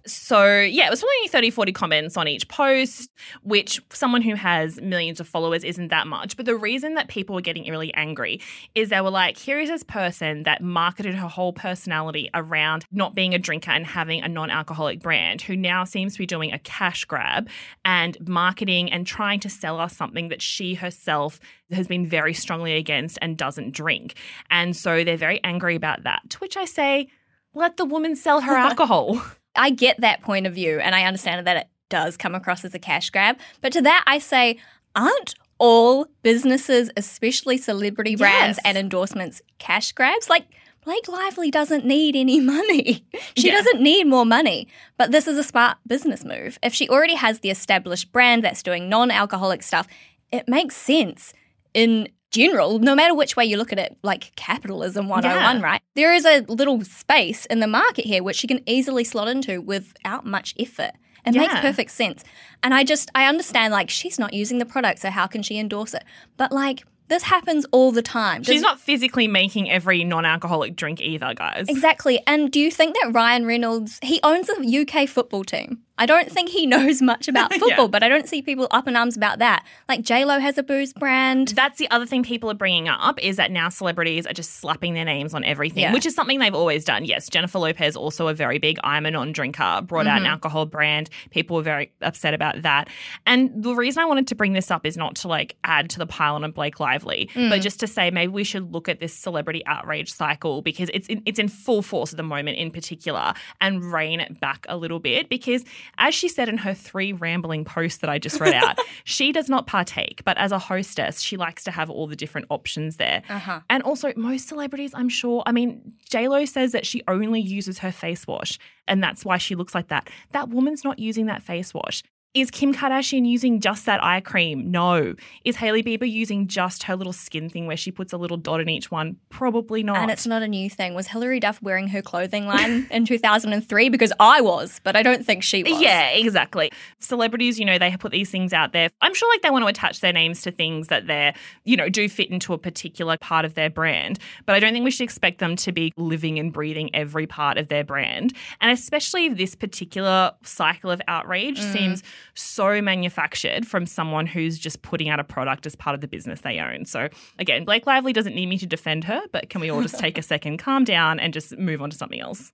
So, 0.06 0.60
yeah, 0.60 0.86
it 0.86 0.90
was 0.90 1.02
only 1.02 1.28
30, 1.28 1.50
40 1.50 1.72
comments 1.72 2.16
on 2.16 2.28
each 2.28 2.46
post, 2.48 3.10
which 3.42 3.80
someone 3.90 4.20
who 4.20 4.34
has 4.34 4.80
millions 4.80 5.18
of 5.18 5.26
followers 5.26 5.64
isn't 5.64 5.88
that 5.88 6.06
much. 6.06 6.36
But 6.36 6.44
the 6.44 6.56
reason 6.56 6.94
that 6.94 7.08
people 7.08 7.34
were 7.34 7.40
getting 7.40 7.70
really 7.70 7.92
angry 7.94 8.40
is 8.74 8.90
they 8.90 9.00
were 9.00 9.10
like, 9.10 9.38
here 9.38 9.58
is 9.58 9.70
this 9.70 9.82
person 9.82 10.42
that 10.42 10.62
marketed 10.62 11.14
her 11.14 11.28
whole 11.28 11.54
personality 11.54 12.28
around 12.34 12.84
not 12.92 13.14
being 13.14 13.34
a 13.34 13.38
drinker 13.38 13.70
and 13.70 13.86
having 13.86 14.22
a 14.22 14.28
non 14.28 14.50
alcoholic 14.50 15.00
brand, 15.00 15.40
who 15.40 15.56
now 15.56 15.84
seems 15.84 16.12
to 16.14 16.18
be 16.18 16.26
doing 16.26 16.52
a 16.52 16.58
cash 16.58 17.04
grab 17.06 17.48
and 17.84 18.16
marketing 18.28 18.92
and 18.92 19.06
trying 19.06 19.40
to 19.40 19.48
sell 19.48 19.80
us 19.80 19.96
something 19.96 20.28
that 20.28 20.42
she 20.42 20.74
herself 20.74 21.40
has 21.70 21.88
been 21.88 22.06
very 22.06 22.34
strongly 22.34 22.74
against 22.74 23.18
and 23.22 23.38
doesn't 23.38 23.72
drink. 23.72 24.14
And 24.50 24.76
so 24.76 25.02
they're 25.02 25.16
very 25.16 25.42
angry 25.44 25.76
about 25.76 26.02
that, 26.04 26.28
to 26.30 26.38
which 26.38 26.56
I 26.56 26.66
say, 26.66 27.08
let 27.54 27.76
the 27.76 27.84
woman 27.84 28.16
sell 28.16 28.40
her 28.42 28.52
alcohol. 28.56 29.22
I 29.56 29.70
get 29.70 30.00
that 30.00 30.22
point 30.22 30.46
of 30.46 30.54
view 30.54 30.80
and 30.80 30.94
I 30.94 31.04
understand 31.04 31.46
that 31.46 31.56
it 31.56 31.68
does 31.88 32.16
come 32.16 32.34
across 32.34 32.64
as 32.64 32.74
a 32.74 32.78
cash 32.78 33.10
grab. 33.10 33.38
But 33.60 33.72
to 33.72 33.82
that, 33.82 34.04
I 34.06 34.18
say, 34.18 34.58
aren't 34.96 35.34
all 35.58 36.06
businesses, 36.22 36.90
especially 36.96 37.58
celebrity 37.58 38.16
brands 38.16 38.58
yes. 38.58 38.66
and 38.66 38.76
endorsements, 38.76 39.40
cash 39.58 39.92
grabs? 39.92 40.28
Like, 40.28 40.46
Blake 40.84 41.08
Lively 41.08 41.50
doesn't 41.50 41.84
need 41.84 42.14
any 42.16 42.40
money. 42.58 43.06
she 43.36 43.48
yeah. 43.48 43.54
doesn't 43.54 43.80
need 43.80 44.06
more 44.06 44.26
money. 44.26 44.68
But 44.98 45.12
this 45.12 45.26
is 45.26 45.38
a 45.38 45.44
smart 45.44 45.78
business 45.86 46.24
move. 46.24 46.58
If 46.62 46.74
she 46.74 46.88
already 46.88 47.14
has 47.14 47.40
the 47.40 47.50
established 47.50 48.12
brand 48.12 48.44
that's 48.44 48.62
doing 48.62 48.88
non 48.88 49.10
alcoholic 49.10 49.62
stuff, 49.62 49.86
it 50.30 50.48
makes 50.48 50.76
sense 50.76 51.32
in 51.72 52.08
general, 52.34 52.78
no 52.78 52.94
matter 52.94 53.14
which 53.14 53.36
way 53.36 53.44
you 53.44 53.56
look 53.56 53.72
at 53.72 53.78
it, 53.78 53.96
like 54.02 54.34
capitalism 54.36 55.08
101, 55.08 55.56
yeah. 55.56 55.58
Oh 55.58 55.62
right? 55.62 55.80
There 55.94 56.12
is 56.12 56.24
a 56.24 56.40
little 56.48 56.82
space 56.84 57.46
in 57.46 57.60
the 57.60 57.66
market 57.66 58.04
here 58.04 58.22
which 58.22 58.42
you 58.42 58.48
can 58.48 58.60
easily 58.68 59.04
slot 59.04 59.28
into 59.28 59.60
without 59.60 60.26
much 60.26 60.54
effort. 60.58 60.92
It 61.26 61.34
yeah. 61.34 61.42
makes 61.42 61.54
perfect 61.60 61.90
sense. 61.90 62.22
And 62.62 62.74
I 62.74 62.84
just, 62.84 63.10
I 63.14 63.26
understand, 63.26 63.72
like, 63.72 63.88
she's 63.88 64.18
not 64.18 64.34
using 64.34 64.58
the 64.58 64.66
product, 64.66 64.98
so 65.00 65.10
how 65.10 65.26
can 65.26 65.42
she 65.42 65.58
endorse 65.58 65.94
it? 65.94 66.04
But, 66.36 66.52
like, 66.52 66.84
this 67.08 67.22
happens 67.22 67.66
all 67.72 67.92
the 67.92 68.02
time. 68.02 68.42
Does, 68.42 68.52
She's 68.52 68.62
not 68.62 68.80
physically 68.80 69.28
making 69.28 69.70
every 69.70 70.04
non-alcoholic 70.04 70.76
drink 70.76 71.00
either, 71.00 71.32
guys. 71.34 71.66
Exactly. 71.68 72.22
And 72.26 72.50
do 72.50 72.60
you 72.60 72.70
think 72.70 72.96
that 73.00 73.12
Ryan 73.12 73.46
Reynolds, 73.46 73.98
he 74.02 74.20
owns 74.22 74.48
a 74.50 74.80
UK 74.80 75.08
football 75.08 75.44
team? 75.44 75.83
I 75.96 76.06
don't 76.06 76.30
think 76.30 76.48
he 76.48 76.66
knows 76.74 77.00
much 77.00 77.28
about 77.28 77.52
football, 77.52 77.84
yeah. 77.84 77.86
but 77.86 78.02
I 78.02 78.08
don't 78.08 78.28
see 78.28 78.42
people 78.42 78.66
up 78.70 78.88
in 78.88 78.96
arms 78.96 79.16
about 79.16 79.38
that. 79.38 79.64
Like 79.88 80.02
J 80.02 80.24
Lo 80.24 80.38
has 80.38 80.58
a 80.58 80.62
booze 80.62 80.92
brand. 80.92 81.48
That's 81.48 81.78
the 81.78 81.90
other 81.90 82.06
thing 82.06 82.22
people 82.22 82.50
are 82.50 82.54
bringing 82.54 82.88
up 82.88 83.22
is 83.22 83.36
that 83.36 83.50
now 83.50 83.68
celebrities 83.68 84.26
are 84.26 84.32
just 84.32 84.56
slapping 84.56 84.94
their 84.94 85.04
names 85.04 85.34
on 85.34 85.44
everything, 85.44 85.82
yeah. 85.82 85.92
which 85.92 86.06
is 86.06 86.14
something 86.14 86.38
they've 86.38 86.54
always 86.54 86.84
done. 86.84 87.04
Yes, 87.04 87.28
Jennifer 87.28 87.58
Lopez 87.58 87.96
also 87.96 88.28
a 88.28 88.34
very 88.34 88.58
big 88.58 88.78
I'm 88.82 89.06
a 89.06 89.10
non-drinker, 89.10 89.82
brought 89.82 90.06
mm-hmm. 90.06 90.08
out 90.08 90.16
an 90.18 90.24
mm-hmm. 90.24 90.32
alcohol 90.32 90.66
brand. 90.66 91.10
People 91.30 91.56
were 91.56 91.62
very 91.62 91.92
upset 92.02 92.34
about 92.34 92.62
that. 92.62 92.88
And 93.26 93.50
the 93.62 93.74
reason 93.74 94.02
I 94.02 94.06
wanted 94.06 94.26
to 94.28 94.34
bring 94.34 94.52
this 94.52 94.70
up 94.70 94.86
is 94.86 94.96
not 94.96 95.14
to 95.16 95.28
like 95.28 95.56
add 95.64 95.90
to 95.90 95.98
the 95.98 96.06
pile 96.06 96.34
on 96.34 96.50
Blake 96.50 96.80
Lively, 96.80 97.30
mm. 97.34 97.48
but 97.48 97.60
just 97.60 97.80
to 97.80 97.86
say 97.86 98.10
maybe 98.10 98.32
we 98.32 98.44
should 98.44 98.72
look 98.72 98.88
at 98.88 99.00
this 99.00 99.14
celebrity 99.14 99.64
outrage 99.66 100.12
cycle 100.12 100.62
because 100.62 100.90
it's 100.92 101.08
in, 101.08 101.22
it's 101.24 101.38
in 101.38 101.48
full 101.48 101.82
force 101.82 102.12
at 102.12 102.16
the 102.16 102.22
moment 102.22 102.58
in 102.58 102.70
particular 102.70 103.32
and 103.60 103.92
rein 103.92 104.20
it 104.20 104.40
back 104.40 104.66
a 104.68 104.76
little 104.76 104.98
bit 104.98 105.28
because 105.28 105.64
as 105.98 106.14
she 106.14 106.28
said 106.28 106.48
in 106.48 106.58
her 106.58 106.74
three 106.74 107.12
rambling 107.12 107.64
posts 107.64 107.98
that 107.98 108.10
I 108.10 108.18
just 108.18 108.40
read 108.40 108.54
out, 108.54 108.78
she 109.04 109.32
does 109.32 109.48
not 109.48 109.66
partake, 109.66 110.22
but 110.24 110.36
as 110.38 110.52
a 110.52 110.58
hostess, 110.58 111.20
she 111.20 111.36
likes 111.36 111.64
to 111.64 111.70
have 111.70 111.90
all 111.90 112.06
the 112.06 112.16
different 112.16 112.46
options 112.50 112.96
there. 112.96 113.22
Uh-huh. 113.28 113.60
And 113.70 113.82
also, 113.82 114.12
most 114.16 114.48
celebrities, 114.48 114.92
I'm 114.94 115.08
sure, 115.08 115.42
I 115.46 115.52
mean, 115.52 115.94
JLo 116.10 116.48
says 116.48 116.72
that 116.72 116.86
she 116.86 117.02
only 117.08 117.40
uses 117.40 117.78
her 117.78 117.92
face 117.92 118.26
wash 118.26 118.58
and 118.86 119.02
that's 119.02 119.24
why 119.24 119.38
she 119.38 119.54
looks 119.54 119.74
like 119.74 119.88
that. 119.88 120.08
That 120.32 120.48
woman's 120.48 120.84
not 120.84 120.98
using 120.98 121.26
that 121.26 121.42
face 121.42 121.72
wash. 121.72 122.02
Is 122.34 122.50
Kim 122.50 122.74
Kardashian 122.74 123.24
using 123.24 123.60
just 123.60 123.86
that 123.86 124.02
eye 124.02 124.18
cream? 124.20 124.68
No. 124.72 125.14
Is 125.44 125.54
Hailey 125.54 125.84
Bieber 125.84 126.10
using 126.10 126.48
just 126.48 126.82
her 126.82 126.96
little 126.96 127.12
skin 127.12 127.48
thing 127.48 127.68
where 127.68 127.76
she 127.76 127.92
puts 127.92 128.12
a 128.12 128.16
little 128.16 128.36
dot 128.36 128.60
in 128.60 128.68
each 128.68 128.90
one? 128.90 129.16
Probably 129.28 129.84
not. 129.84 129.98
And 129.98 130.10
it's 130.10 130.26
not 130.26 130.42
a 130.42 130.48
new 130.48 130.68
thing. 130.68 130.94
Was 130.94 131.06
Hilary 131.06 131.38
Duff 131.38 131.62
wearing 131.62 131.86
her 131.88 132.02
clothing 132.02 132.46
line 132.46 132.88
in 132.90 133.04
2003? 133.06 133.88
Because 133.88 134.12
I 134.18 134.40
was, 134.40 134.80
but 134.82 134.96
I 134.96 135.02
don't 135.04 135.24
think 135.24 135.44
she 135.44 135.62
was. 135.62 135.80
Yeah, 135.80 136.08
exactly. 136.08 136.72
Celebrities, 136.98 137.60
you 137.60 137.64
know, 137.64 137.78
they 137.78 137.96
put 137.96 138.10
these 138.10 138.30
things 138.30 138.52
out 138.52 138.72
there. 138.72 138.90
I'm 139.00 139.14
sure 139.14 139.32
like 139.32 139.42
they 139.42 139.50
want 139.50 139.62
to 139.62 139.68
attach 139.68 140.00
their 140.00 140.12
names 140.12 140.42
to 140.42 140.50
things 140.50 140.88
that 140.88 141.06
they're, 141.06 141.34
you 141.64 141.76
know, 141.76 141.88
do 141.88 142.08
fit 142.08 142.30
into 142.30 142.52
a 142.52 142.58
particular 142.58 143.16
part 143.16 143.44
of 143.44 143.54
their 143.54 143.70
brand. 143.70 144.18
But 144.44 144.56
I 144.56 144.58
don't 144.58 144.72
think 144.72 144.84
we 144.84 144.90
should 144.90 145.04
expect 145.04 145.38
them 145.38 145.54
to 145.54 145.70
be 145.70 145.92
living 145.96 146.40
and 146.40 146.52
breathing 146.52 146.92
every 146.96 147.28
part 147.28 147.58
of 147.58 147.68
their 147.68 147.84
brand. 147.84 148.32
And 148.60 148.72
especially 148.72 149.28
this 149.28 149.54
particular 149.54 150.32
cycle 150.42 150.90
of 150.90 151.00
outrage 151.06 151.60
Mm. 151.60 151.72
seems 151.72 152.02
so 152.34 152.80
manufactured 152.80 153.66
from 153.66 153.86
someone 153.86 154.26
who's 154.26 154.58
just 154.58 154.82
putting 154.82 155.08
out 155.08 155.20
a 155.20 155.24
product 155.24 155.66
as 155.66 155.76
part 155.76 155.94
of 155.94 156.00
the 156.00 156.08
business 156.08 156.40
they 156.40 156.58
own. 156.58 156.84
So 156.84 157.08
again, 157.38 157.64
Blake 157.64 157.86
Lively 157.86 158.12
doesn't 158.12 158.34
need 158.34 158.46
me 158.46 158.58
to 158.58 158.66
defend 158.66 159.04
her, 159.04 159.22
but 159.32 159.50
can 159.50 159.60
we 159.60 159.70
all 159.70 159.82
just 159.82 159.98
take 159.98 160.18
a 160.18 160.22
second, 160.22 160.58
calm 160.58 160.84
down, 160.84 161.20
and 161.20 161.32
just 161.32 161.56
move 161.58 161.82
on 161.82 161.90
to 161.90 161.96
something 161.96 162.20
else? 162.20 162.52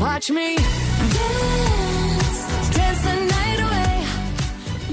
Watch 0.00 0.30
me 0.30 0.56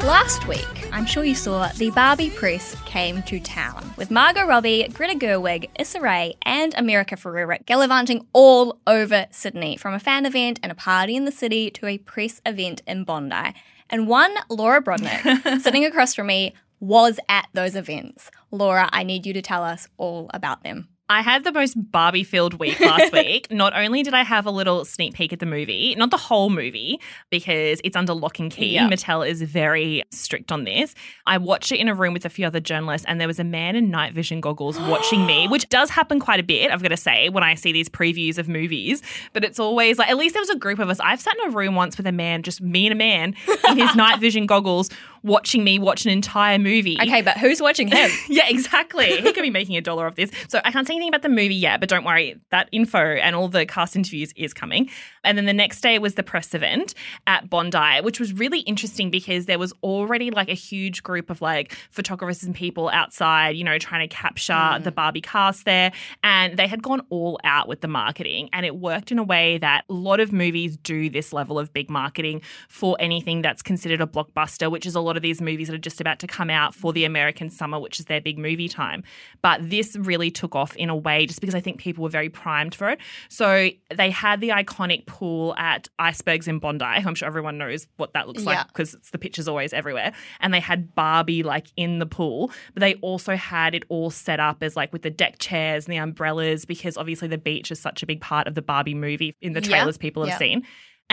Last 0.06 0.48
week, 0.48 0.88
I'm 0.92 1.08
sure 1.08 1.24
you 1.24 1.34
saw 1.34 1.68
the 1.70 1.90
Barbie 1.90 2.30
press 2.30 2.76
came 2.86 3.24
to 3.24 3.40
town 3.40 3.92
with 3.98 4.12
Margot 4.12 4.46
Robbie, 4.46 4.88
Greta 4.94 5.18
Gerwig, 5.18 5.68
Issa 5.80 6.00
Rae, 6.00 6.36
and 6.44 6.76
America 6.76 7.16
Ferrera 7.16 7.66
gallivanting 7.66 8.28
all 8.32 8.80
over 8.86 9.26
Sydney 9.32 9.78
from 9.78 9.96
a 9.96 10.00
fan 10.00 10.28
event 10.28 10.60
and 10.62 10.72
a 10.72 10.76
party 10.76 11.16
in 11.16 11.26
the 11.26 11.32
city 11.32 11.72
to 11.72 11.88
a 11.88 11.98
press 11.98 12.40
event 12.46 12.84
in 12.86 13.04
Bondi. 13.04 13.56
And 13.90 14.08
one 14.08 14.36
Laura 14.48 14.80
Brodnick, 14.80 15.60
sitting 15.62 15.84
across 15.84 16.14
from 16.14 16.28
me, 16.28 16.54
was 16.80 17.20
at 17.28 17.48
those 17.54 17.76
events. 17.76 18.30
Laura, 18.52 18.88
I 18.94 19.02
need 19.02 19.26
you 19.26 19.34
to 19.34 19.42
tell 19.42 19.64
us 19.64 19.88
all 19.98 20.30
about 20.36 20.62
them. 20.62 20.88
I 21.08 21.22
had 21.22 21.44
the 21.44 21.52
most 21.52 21.76
Barbie 21.92 22.24
filled 22.24 22.56
week 22.56 22.80
last 22.80 23.14
week. 23.14 23.52
Not 23.52 23.78
only 23.78 24.02
did 24.02 24.16
I 24.16 24.24
have 24.24 24.48
a 24.48 24.52
little 24.52 24.86
sneak 24.86 25.14
peek 25.14 25.32
at 25.32 25.40
the 25.40 25.46
movie, 25.46 25.94
not 25.96 26.10
the 26.10 26.18
whole 26.18 26.50
movie, 26.50 27.00
because 27.30 27.80
it's 27.84 27.96
under 27.96 28.14
lock 28.14 28.40
and 28.40 28.52
key. 28.52 28.74
Yeah. 28.74 28.90
Mattel 28.90 29.28
is 29.28 29.42
very 29.44 30.04
strict 30.10 30.52
on 30.52 30.64
this. 30.64 30.96
I 31.28 31.38
watched 31.38 31.72
it 31.72 31.80
in 31.80 31.88
a 31.90 31.94
room 31.94 32.14
with 32.14 32.26
a 32.26 32.30
few 32.30 32.48
other 32.48 32.60
journalists, 32.60 33.06
and 33.08 33.22
there 33.22 33.28
was 33.28 33.40
a 33.40 33.44
man 33.44 33.76
in 33.76 33.92
night 33.92 34.14
vision 34.14 34.42
goggles 34.42 34.80
watching 34.90 35.28
me, 35.28 35.48
which 35.48 35.70
does 35.70 35.92
happen 35.92 36.20
quite 36.20 36.40
a 36.40 36.44
bit, 36.44 36.72
I've 36.72 36.82
got 36.82 36.90
to 36.90 36.98
say, 36.98 37.30
when 37.30 37.44
I 37.44 37.54
see 37.54 37.72
these 37.72 37.88
previews 37.88 38.40
of 38.40 38.48
movies. 38.48 39.04
But 39.34 39.44
it's 39.44 39.60
always 39.60 40.00
like, 40.00 40.10
at 40.10 40.18
least 40.18 40.34
there 40.34 40.42
was 40.42 40.50
a 40.50 40.58
group 40.58 40.80
of 40.80 40.90
us. 40.90 41.00
I've 41.00 41.22
sat 41.22 41.36
in 41.44 41.52
a 41.52 41.56
room 41.56 41.76
once 41.76 41.98
with 41.98 42.08
a 42.08 42.12
man, 42.12 42.42
just 42.42 42.62
me 42.62 42.88
and 42.88 42.94
a 42.94 42.98
man, 42.98 43.36
in 43.70 43.78
his 43.78 43.96
night 43.96 44.20
vision 44.20 44.48
goggles, 44.48 44.90
watching 45.26 45.64
me 45.64 45.80
watch 45.80 46.06
an 46.06 46.12
entire 46.12 46.60
movie. 46.60 46.98
Okay, 47.02 47.24
but 47.24 47.38
who's 47.38 47.62
watching 47.62 47.88
him? 47.88 48.12
Yeah, 48.28 48.48
exactly. 48.48 49.22
He 49.22 49.34
could 49.34 49.44
be 49.44 49.50
making 49.50 49.78
a 49.78 49.82
dollar 49.82 50.08
off 50.08 50.16
this. 50.16 50.30
So 50.50 50.60
I 50.64 50.72
can't 50.72 50.86
say 50.86 50.94
anything 50.94 51.10
about 51.10 51.22
the 51.22 51.30
movie 51.30 51.56
yet, 51.56 51.80
but 51.80 51.88
don't 51.88 52.04
worry. 52.04 52.38
That 52.52 52.68
info 52.72 53.00
and 53.00 53.36
all 53.36 53.48
the 53.48 53.66
cast 53.66 53.96
interviews 53.96 54.34
is 54.36 54.54
coming. 54.54 54.90
And 55.24 55.38
then 55.38 55.46
the 55.46 55.54
next 55.54 55.82
day 55.82 56.00
was 56.00 56.16
the 56.16 56.24
press 56.24 56.54
event 56.54 56.94
at 57.28 57.50
Bondi, 57.50 58.02
which 58.02 58.20
was 58.20 58.34
really 58.34 58.60
interesting 58.62 59.10
because 59.10 59.46
there 59.46 59.58
was 59.58 59.74
already 59.84 60.32
like 60.32 60.50
a 60.50 60.54
huge 60.54 61.02
group 61.02 61.30
of 61.30 61.42
like 61.42 61.74
photographers 61.92 62.44
and 62.44 62.54
people 62.54 62.90
outside, 62.90 63.56
you 63.56 63.64
know, 63.64 63.78
trying 63.78 64.08
to 64.08 64.14
capture 64.14 64.54
mm. 64.54 64.84
the 64.84 64.92
Barbie 64.92 65.22
cast 65.22 65.66
there. 65.66 65.92
And 66.24 66.58
they 66.58 66.68
had 66.68 66.84
gone 66.84 67.02
all 67.10 67.40
out 67.44 67.68
with 67.68 67.82
the 67.82 67.88
marketing. 67.88 68.50
And 68.54 68.66
it 68.66 68.76
worked 68.76 69.12
in 69.12 69.20
a 69.20 69.24
way 69.24 69.58
that 69.60 69.86
a 69.90 69.94
lot 69.94 70.20
of 70.20 70.34
movies 70.34 70.78
do 70.78 71.10
this 71.10 71.32
level 71.32 71.58
of 71.58 71.72
big 71.74 71.90
marketing 71.90 72.42
for 72.68 72.98
anything 73.00 73.42
that's 73.42 73.62
considered 73.62 74.02
a 74.02 74.08
blockbuster, 74.08 74.70
which 74.70 74.86
is 74.86 74.96
a 74.96 75.00
lot 75.00 75.15
of 75.18 75.24
these 75.24 75.42
movies 75.42 75.68
that 75.68 75.74
are 75.74 75.78
just 75.80 76.02
about 76.02 76.20
to 76.20 76.28
come 76.28 76.50
out 76.50 76.74
for 76.76 76.94
the 76.94 77.06
American 77.06 77.50
summer, 77.50 77.80
which 77.80 78.00
is 78.00 78.06
their 78.06 78.22
big 78.22 78.38
movie 78.38 78.68
time. 78.70 79.04
But 79.42 79.70
this 79.70 79.96
really 79.96 80.32
took 80.32 80.56
off 80.56 80.76
in 80.76 80.90
a 80.90 80.96
way 80.96 81.26
just 81.26 81.42
because 81.42 81.56
I 81.56 81.60
think 81.62 81.80
people 81.80 82.04
were 82.04 82.10
very 82.10 82.30
primed 82.30 82.76
for 82.76 82.90
it. 82.90 83.00
So 83.30 83.70
they 83.96 84.10
had 84.10 84.42
the 84.42 84.50
iconic 84.50 85.06
pool 85.06 85.56
at 85.58 85.88
Icebergs 86.00 86.48
in 86.48 86.60
Bondi. 86.60 86.86
I'm 87.06 87.16
sure 87.16 87.28
everyone 87.28 87.58
knows 87.58 87.88
what 87.98 88.14
that 88.14 88.28
looks 88.28 88.44
Yeah. 88.44 88.50
like 88.50 88.68
because 88.68 88.96
the 89.12 89.18
picture's 89.18 89.48
always 89.48 89.74
everywhere. 89.74 90.14
And 90.40 90.54
they 90.54 90.60
had 90.60 90.94
Barbie 90.96 91.44
like 91.44 91.68
in 91.76 92.00
the 92.00 92.06
pool, 92.06 92.52
but 92.74 92.82
they 92.82 92.96
also 92.96 93.36
had 93.36 93.76
it 93.76 93.84
all 93.90 94.10
set 94.10 94.40
up 94.40 94.62
as 94.64 94.76
like 94.76 94.92
with 94.94 95.02
the 95.02 95.10
deck 95.10 95.38
chairs 95.40 95.86
and 95.86 95.94
the 95.94 95.98
umbrellas 95.98 96.66
because 96.66 96.98
obviously 96.98 97.28
the 97.28 97.38
beach 97.38 97.72
is 97.72 97.80
such 97.80 98.04
a 98.04 98.06
big 98.06 98.22
part 98.22 98.48
of 98.48 98.56
the 98.56 98.62
Barbie 98.62 98.94
movie 98.94 99.36
in 99.42 99.54
the 99.54 99.62
Yeah. 99.62 99.70
trailers 99.70 99.98
people 99.98 100.24
have 100.24 100.30
Yeah. 100.30 100.38
seen. 100.38 100.66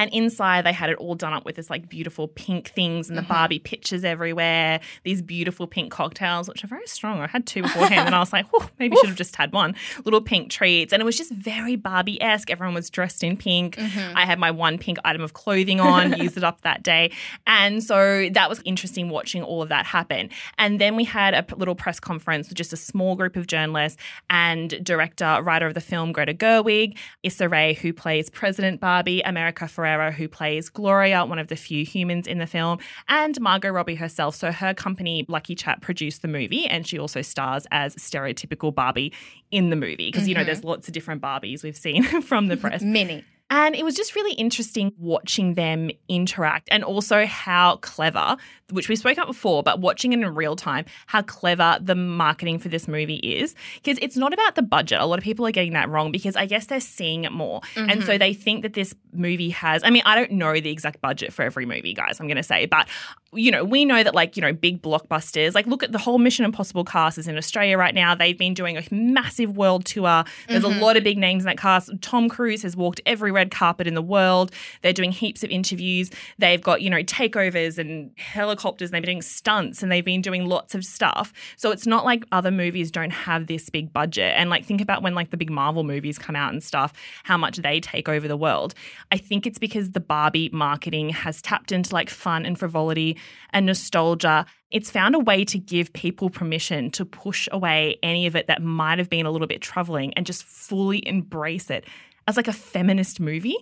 And 0.02 0.12
inside, 0.12 0.66
they 0.66 0.72
had 0.72 0.90
it 0.90 0.96
all 0.96 1.14
done 1.14 1.32
up 1.32 1.44
with 1.44 1.54
this 1.54 1.70
like 1.70 1.88
beautiful 1.88 2.26
pink 2.26 2.70
things 2.70 3.08
and 3.08 3.16
the 3.16 3.22
mm-hmm. 3.22 3.32
Barbie 3.32 3.60
pictures 3.60 4.02
everywhere, 4.02 4.80
these 5.04 5.22
beautiful 5.22 5.68
pink 5.68 5.92
cocktails, 5.92 6.48
which 6.48 6.64
are 6.64 6.66
very 6.66 6.88
strong. 6.88 7.20
I 7.20 7.28
had 7.28 7.46
two 7.46 7.62
beforehand 7.62 8.08
and 8.08 8.14
I 8.16 8.18
was 8.18 8.32
like, 8.32 8.46
oh, 8.52 8.68
maybe 8.80 8.96
should 8.96 9.10
have 9.10 9.16
just 9.16 9.36
had 9.36 9.52
one. 9.52 9.76
Little 10.04 10.20
pink 10.20 10.50
treats. 10.50 10.92
And 10.92 11.00
it 11.00 11.04
was 11.04 11.16
just 11.16 11.30
very 11.30 11.76
Barbie 11.76 12.20
esque. 12.20 12.50
Everyone 12.50 12.74
was 12.74 12.90
dressed 12.90 13.22
in 13.22 13.36
pink. 13.36 13.76
Mm-hmm. 13.76 14.16
I 14.16 14.26
had 14.26 14.40
my 14.40 14.50
one 14.50 14.76
pink 14.76 14.98
item 15.04 15.22
of 15.22 15.34
clothing 15.34 15.78
on, 15.78 16.12
used 16.20 16.36
it 16.36 16.42
up 16.42 16.62
that 16.62 16.82
day. 16.82 17.12
And 17.46 17.80
so 17.80 18.28
that 18.32 18.48
was 18.48 18.60
interesting 18.64 19.08
watching 19.08 19.44
all 19.44 19.62
of 19.62 19.68
that 19.68 19.86
happen. 19.86 20.30
And 20.58 20.80
then 20.80 20.96
we 20.96 21.04
had 21.04 21.32
a 21.32 21.46
little 21.54 21.76
press 21.76 22.00
conference 22.00 22.48
with 22.48 22.58
just 22.58 22.72
a 22.72 22.76
small 22.76 23.14
group 23.14 23.36
of 23.36 23.46
journalists 23.46 24.02
and 24.30 24.84
director, 24.84 25.38
writer 25.44 25.68
of 25.68 25.74
the 25.74 25.80
film, 25.80 26.10
Greta 26.10 26.34
Gerwig, 26.34 26.96
Issa 27.22 27.48
Rae, 27.48 27.74
who 27.74 27.92
plays 27.92 28.28
President 28.28 28.80
Barbie, 28.80 29.20
America 29.20 29.66
Ferrera, 29.66 29.91
who 30.10 30.28
plays 30.28 30.68
Gloria, 30.68 31.24
one 31.24 31.38
of 31.38 31.48
the 31.48 31.56
few 31.56 31.84
humans 31.84 32.26
in 32.26 32.38
the 32.38 32.46
film, 32.46 32.78
and 33.08 33.40
Margot 33.40 33.70
Robbie 33.70 33.94
herself. 33.94 34.34
So 34.34 34.52
her 34.52 34.74
company, 34.74 35.24
LuckyChap, 35.28 35.80
produced 35.80 36.22
the 36.22 36.28
movie, 36.28 36.66
and 36.66 36.86
she 36.86 36.98
also 36.98 37.22
stars 37.22 37.66
as 37.70 37.94
stereotypical 37.96 38.74
Barbie 38.74 39.12
in 39.50 39.70
the 39.70 39.76
movie 39.76 40.10
because 40.10 40.26
you 40.26 40.34
know 40.34 40.40
mm-hmm. 40.40 40.46
there's 40.46 40.64
lots 40.64 40.88
of 40.88 40.94
different 40.94 41.20
Barbies 41.20 41.62
we've 41.62 41.76
seen 41.76 42.02
from 42.22 42.48
the 42.48 42.56
press. 42.56 42.82
Many. 42.82 43.24
And 43.54 43.76
it 43.76 43.84
was 43.84 43.94
just 43.94 44.16
really 44.16 44.32
interesting 44.32 44.94
watching 44.96 45.54
them 45.54 45.90
interact 46.08 46.68
and 46.70 46.82
also 46.82 47.26
how 47.26 47.76
clever, 47.82 48.38
which 48.70 48.88
we 48.88 48.96
spoke 48.96 49.12
about 49.12 49.26
before, 49.26 49.62
but 49.62 49.78
watching 49.78 50.14
it 50.14 50.20
in 50.20 50.34
real 50.34 50.56
time, 50.56 50.86
how 51.06 51.20
clever 51.20 51.76
the 51.78 51.94
marketing 51.94 52.58
for 52.58 52.70
this 52.70 52.88
movie 52.88 53.16
is. 53.16 53.54
Because 53.74 53.98
it's 54.00 54.16
not 54.16 54.32
about 54.32 54.54
the 54.54 54.62
budget. 54.62 55.02
A 55.02 55.04
lot 55.04 55.18
of 55.18 55.22
people 55.22 55.46
are 55.46 55.50
getting 55.50 55.74
that 55.74 55.90
wrong 55.90 56.10
because 56.10 56.34
I 56.34 56.46
guess 56.46 56.64
they're 56.64 56.80
seeing 56.80 57.24
it 57.24 57.32
more. 57.32 57.60
And 57.76 58.02
so 58.02 58.12
mm-hmm. 58.12 58.18
they 58.20 58.32
think 58.32 58.62
that 58.62 58.72
this 58.72 58.94
movie 59.12 59.50
has, 59.50 59.84
I 59.84 59.90
mean, 59.90 60.02
I 60.06 60.14
don't 60.14 60.32
know 60.32 60.54
the 60.54 60.70
exact 60.70 61.02
budget 61.02 61.34
for 61.34 61.42
every 61.42 61.66
movie, 61.66 61.92
guys, 61.92 62.20
I'm 62.20 62.28
going 62.28 62.38
to 62.38 62.42
say, 62.42 62.64
but 62.64 62.88
you 63.34 63.50
know, 63.50 63.64
we 63.64 63.84
know 63.84 64.02
that 64.02 64.14
like, 64.14 64.36
you 64.36 64.42
know, 64.42 64.52
big 64.52 64.82
blockbusters, 64.82 65.54
like 65.54 65.66
look 65.66 65.82
at 65.82 65.90
the 65.90 65.98
whole 65.98 66.18
Mission 66.18 66.44
Impossible 66.44 66.84
cast 66.84 67.16
is 67.16 67.26
in 67.26 67.38
Australia 67.38 67.78
right 67.78 67.94
now. 67.94 68.14
They've 68.14 68.36
been 68.36 68.52
doing 68.52 68.76
a 68.76 68.82
massive 68.90 69.56
world 69.56 69.86
tour. 69.86 70.24
There's 70.48 70.64
a 70.64 70.68
mm-hmm. 70.68 70.80
lot 70.80 70.98
of 70.98 71.04
big 71.04 71.16
names 71.16 71.44
in 71.44 71.46
that 71.46 71.56
cast. 71.56 71.90
Tom 72.02 72.28
Cruise 72.28 72.62
has 72.62 72.76
walked 72.76 73.00
every 73.06 73.32
red 73.42 73.50
carpet 73.50 73.88
in 73.88 73.94
the 73.94 74.02
world. 74.02 74.52
They're 74.82 74.92
doing 74.92 75.10
heaps 75.10 75.42
of 75.42 75.50
interviews. 75.50 76.10
They've 76.38 76.62
got, 76.62 76.80
you 76.80 76.88
know, 76.88 77.02
takeovers 77.02 77.76
and 77.76 78.12
helicopters 78.16 78.88
and 78.88 78.94
they've 78.94 79.02
been 79.02 79.14
doing 79.14 79.22
stunts 79.22 79.82
and 79.82 79.90
they've 79.90 80.04
been 80.04 80.22
doing 80.22 80.46
lots 80.46 80.76
of 80.76 80.84
stuff. 80.84 81.32
So 81.56 81.72
it's 81.72 81.86
not 81.86 82.04
like 82.04 82.24
other 82.30 82.52
movies 82.52 82.90
don't 82.92 83.10
have 83.10 83.48
this 83.48 83.68
big 83.68 83.92
budget. 83.92 84.32
And 84.36 84.48
like 84.48 84.64
think 84.64 84.80
about 84.80 85.02
when 85.02 85.14
like 85.16 85.30
the 85.30 85.36
big 85.36 85.50
Marvel 85.50 85.82
movies 85.82 86.18
come 86.18 86.36
out 86.36 86.52
and 86.52 86.62
stuff, 86.62 86.92
how 87.24 87.36
much 87.36 87.56
they 87.56 87.80
take 87.80 88.08
over 88.08 88.28
the 88.28 88.36
world. 88.36 88.74
I 89.10 89.18
think 89.18 89.44
it's 89.44 89.58
because 89.58 89.90
the 89.90 90.00
Barbie 90.00 90.50
marketing 90.52 91.08
has 91.10 91.42
tapped 91.42 91.72
into 91.72 91.92
like 91.92 92.10
fun 92.10 92.46
and 92.46 92.56
frivolity 92.56 93.18
and 93.50 93.66
nostalgia. 93.66 94.46
It's 94.70 94.90
found 94.90 95.16
a 95.16 95.18
way 95.18 95.44
to 95.46 95.58
give 95.58 95.92
people 95.92 96.30
permission 96.30 96.90
to 96.92 97.04
push 97.04 97.48
away 97.50 97.98
any 98.02 98.26
of 98.26 98.36
it 98.36 98.46
that 98.46 98.62
might 98.62 98.98
have 98.98 99.10
been 99.10 99.26
a 99.26 99.30
little 99.30 99.48
bit 99.48 99.60
troubling 99.60 100.14
and 100.14 100.24
just 100.24 100.44
fully 100.44 101.06
embrace 101.06 101.70
it 101.70 101.84
as 102.26 102.36
like 102.36 102.48
a 102.48 102.52
feminist 102.52 103.20
movie. 103.20 103.56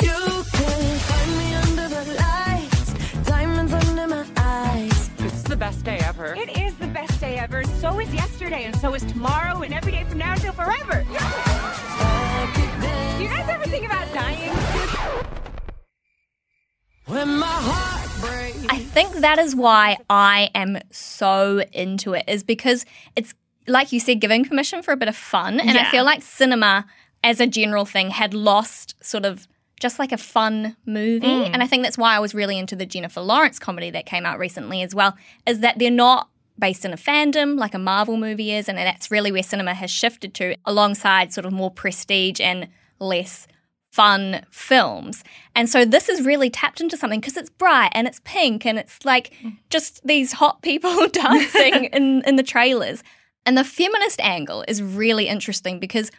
You 0.00 0.08
can 0.08 0.98
find 0.98 1.38
me 1.38 1.54
under 1.54 1.88
the 1.88 2.14
lights, 2.20 2.94
diamonds 3.24 3.72
under 3.72 4.06
my 4.06 4.24
eyes. 4.36 5.08
This 5.16 5.32
is 5.34 5.42
the 5.44 5.56
best 5.56 5.84
day 5.84 5.98
ever. 6.04 6.34
It 6.34 6.56
is 6.58 6.74
the 6.76 6.86
best 6.88 7.18
day 7.20 7.38
ever. 7.38 7.64
So 7.80 7.98
is 8.00 8.12
yesterday, 8.14 8.64
and 8.64 8.76
so 8.76 8.94
is 8.94 9.02
tomorrow, 9.04 9.62
and 9.62 9.72
every 9.74 9.92
day 9.92 10.04
from 10.04 10.18
now 10.18 10.32
until 10.32 10.52
forever. 10.52 11.04
I 11.08 13.14
Do 13.18 13.24
you 13.24 13.30
guys 13.30 13.48
ever 13.48 13.64
think 13.64 13.86
about 13.86 14.12
dying? 14.12 14.52
when 17.06 17.38
my 17.38 17.46
heart 17.46 18.20
breaks. 18.20 18.66
I 18.68 18.78
think 18.78 19.14
that 19.16 19.38
is 19.38 19.54
why 19.54 19.98
I 20.08 20.50
am 20.54 20.78
so 20.90 21.60
into 21.72 22.14
it, 22.14 22.24
is 22.28 22.42
because 22.42 22.86
it's 23.16 23.34
like 23.68 23.92
you 23.92 24.00
said, 24.00 24.20
giving 24.20 24.44
permission 24.44 24.82
for 24.82 24.92
a 24.92 24.96
bit 24.96 25.08
of 25.08 25.16
fun. 25.16 25.60
And 25.60 25.78
I 25.78 25.90
feel 25.90 26.04
like 26.04 26.22
cinema, 26.22 26.84
as 27.22 27.40
a 27.40 27.46
general 27.46 27.84
thing, 27.84 28.10
had 28.10 28.34
lost 28.34 28.94
sort 29.04 29.24
of 29.24 29.46
just 29.80 29.98
like 29.98 30.12
a 30.12 30.16
fun 30.16 30.76
movie. 30.86 31.26
Mm. 31.26 31.50
And 31.52 31.62
I 31.62 31.66
think 31.66 31.82
that's 31.82 31.98
why 31.98 32.14
I 32.14 32.20
was 32.20 32.34
really 32.34 32.58
into 32.58 32.76
the 32.76 32.86
Jennifer 32.86 33.20
Lawrence 33.20 33.58
comedy 33.58 33.90
that 33.90 34.06
came 34.06 34.24
out 34.24 34.38
recently 34.38 34.82
as 34.82 34.94
well, 34.94 35.16
is 35.46 35.60
that 35.60 35.78
they're 35.78 35.90
not 35.90 36.28
based 36.58 36.84
in 36.84 36.92
a 36.92 36.96
fandom 36.96 37.58
like 37.58 37.74
a 37.74 37.78
Marvel 37.78 38.16
movie 38.16 38.52
is. 38.52 38.68
And 38.68 38.78
that's 38.78 39.10
really 39.10 39.32
where 39.32 39.42
cinema 39.42 39.74
has 39.74 39.90
shifted 39.90 40.34
to 40.34 40.56
alongside 40.64 41.32
sort 41.32 41.44
of 41.44 41.52
more 41.52 41.70
prestige 41.70 42.40
and 42.40 42.68
less 43.00 43.48
fun 43.90 44.44
films. 44.50 45.22
And 45.54 45.68
so 45.68 45.84
this 45.84 46.08
is 46.08 46.22
really 46.22 46.48
tapped 46.48 46.80
into 46.80 46.96
something 46.96 47.20
because 47.20 47.36
it's 47.36 47.50
bright 47.50 47.90
and 47.92 48.06
it's 48.06 48.20
pink 48.24 48.64
and 48.64 48.78
it's 48.78 49.04
like 49.04 49.34
just 49.68 50.04
these 50.06 50.32
hot 50.32 50.62
people 50.62 51.08
dancing 51.12 51.84
in, 51.92 52.22
in 52.22 52.36
the 52.36 52.42
trailers. 52.42 53.02
And 53.44 53.58
the 53.58 53.64
feminist 53.64 54.20
angle 54.20 54.64
is 54.68 54.82
really 54.82 55.26
interesting 55.26 55.80
because 55.80 56.10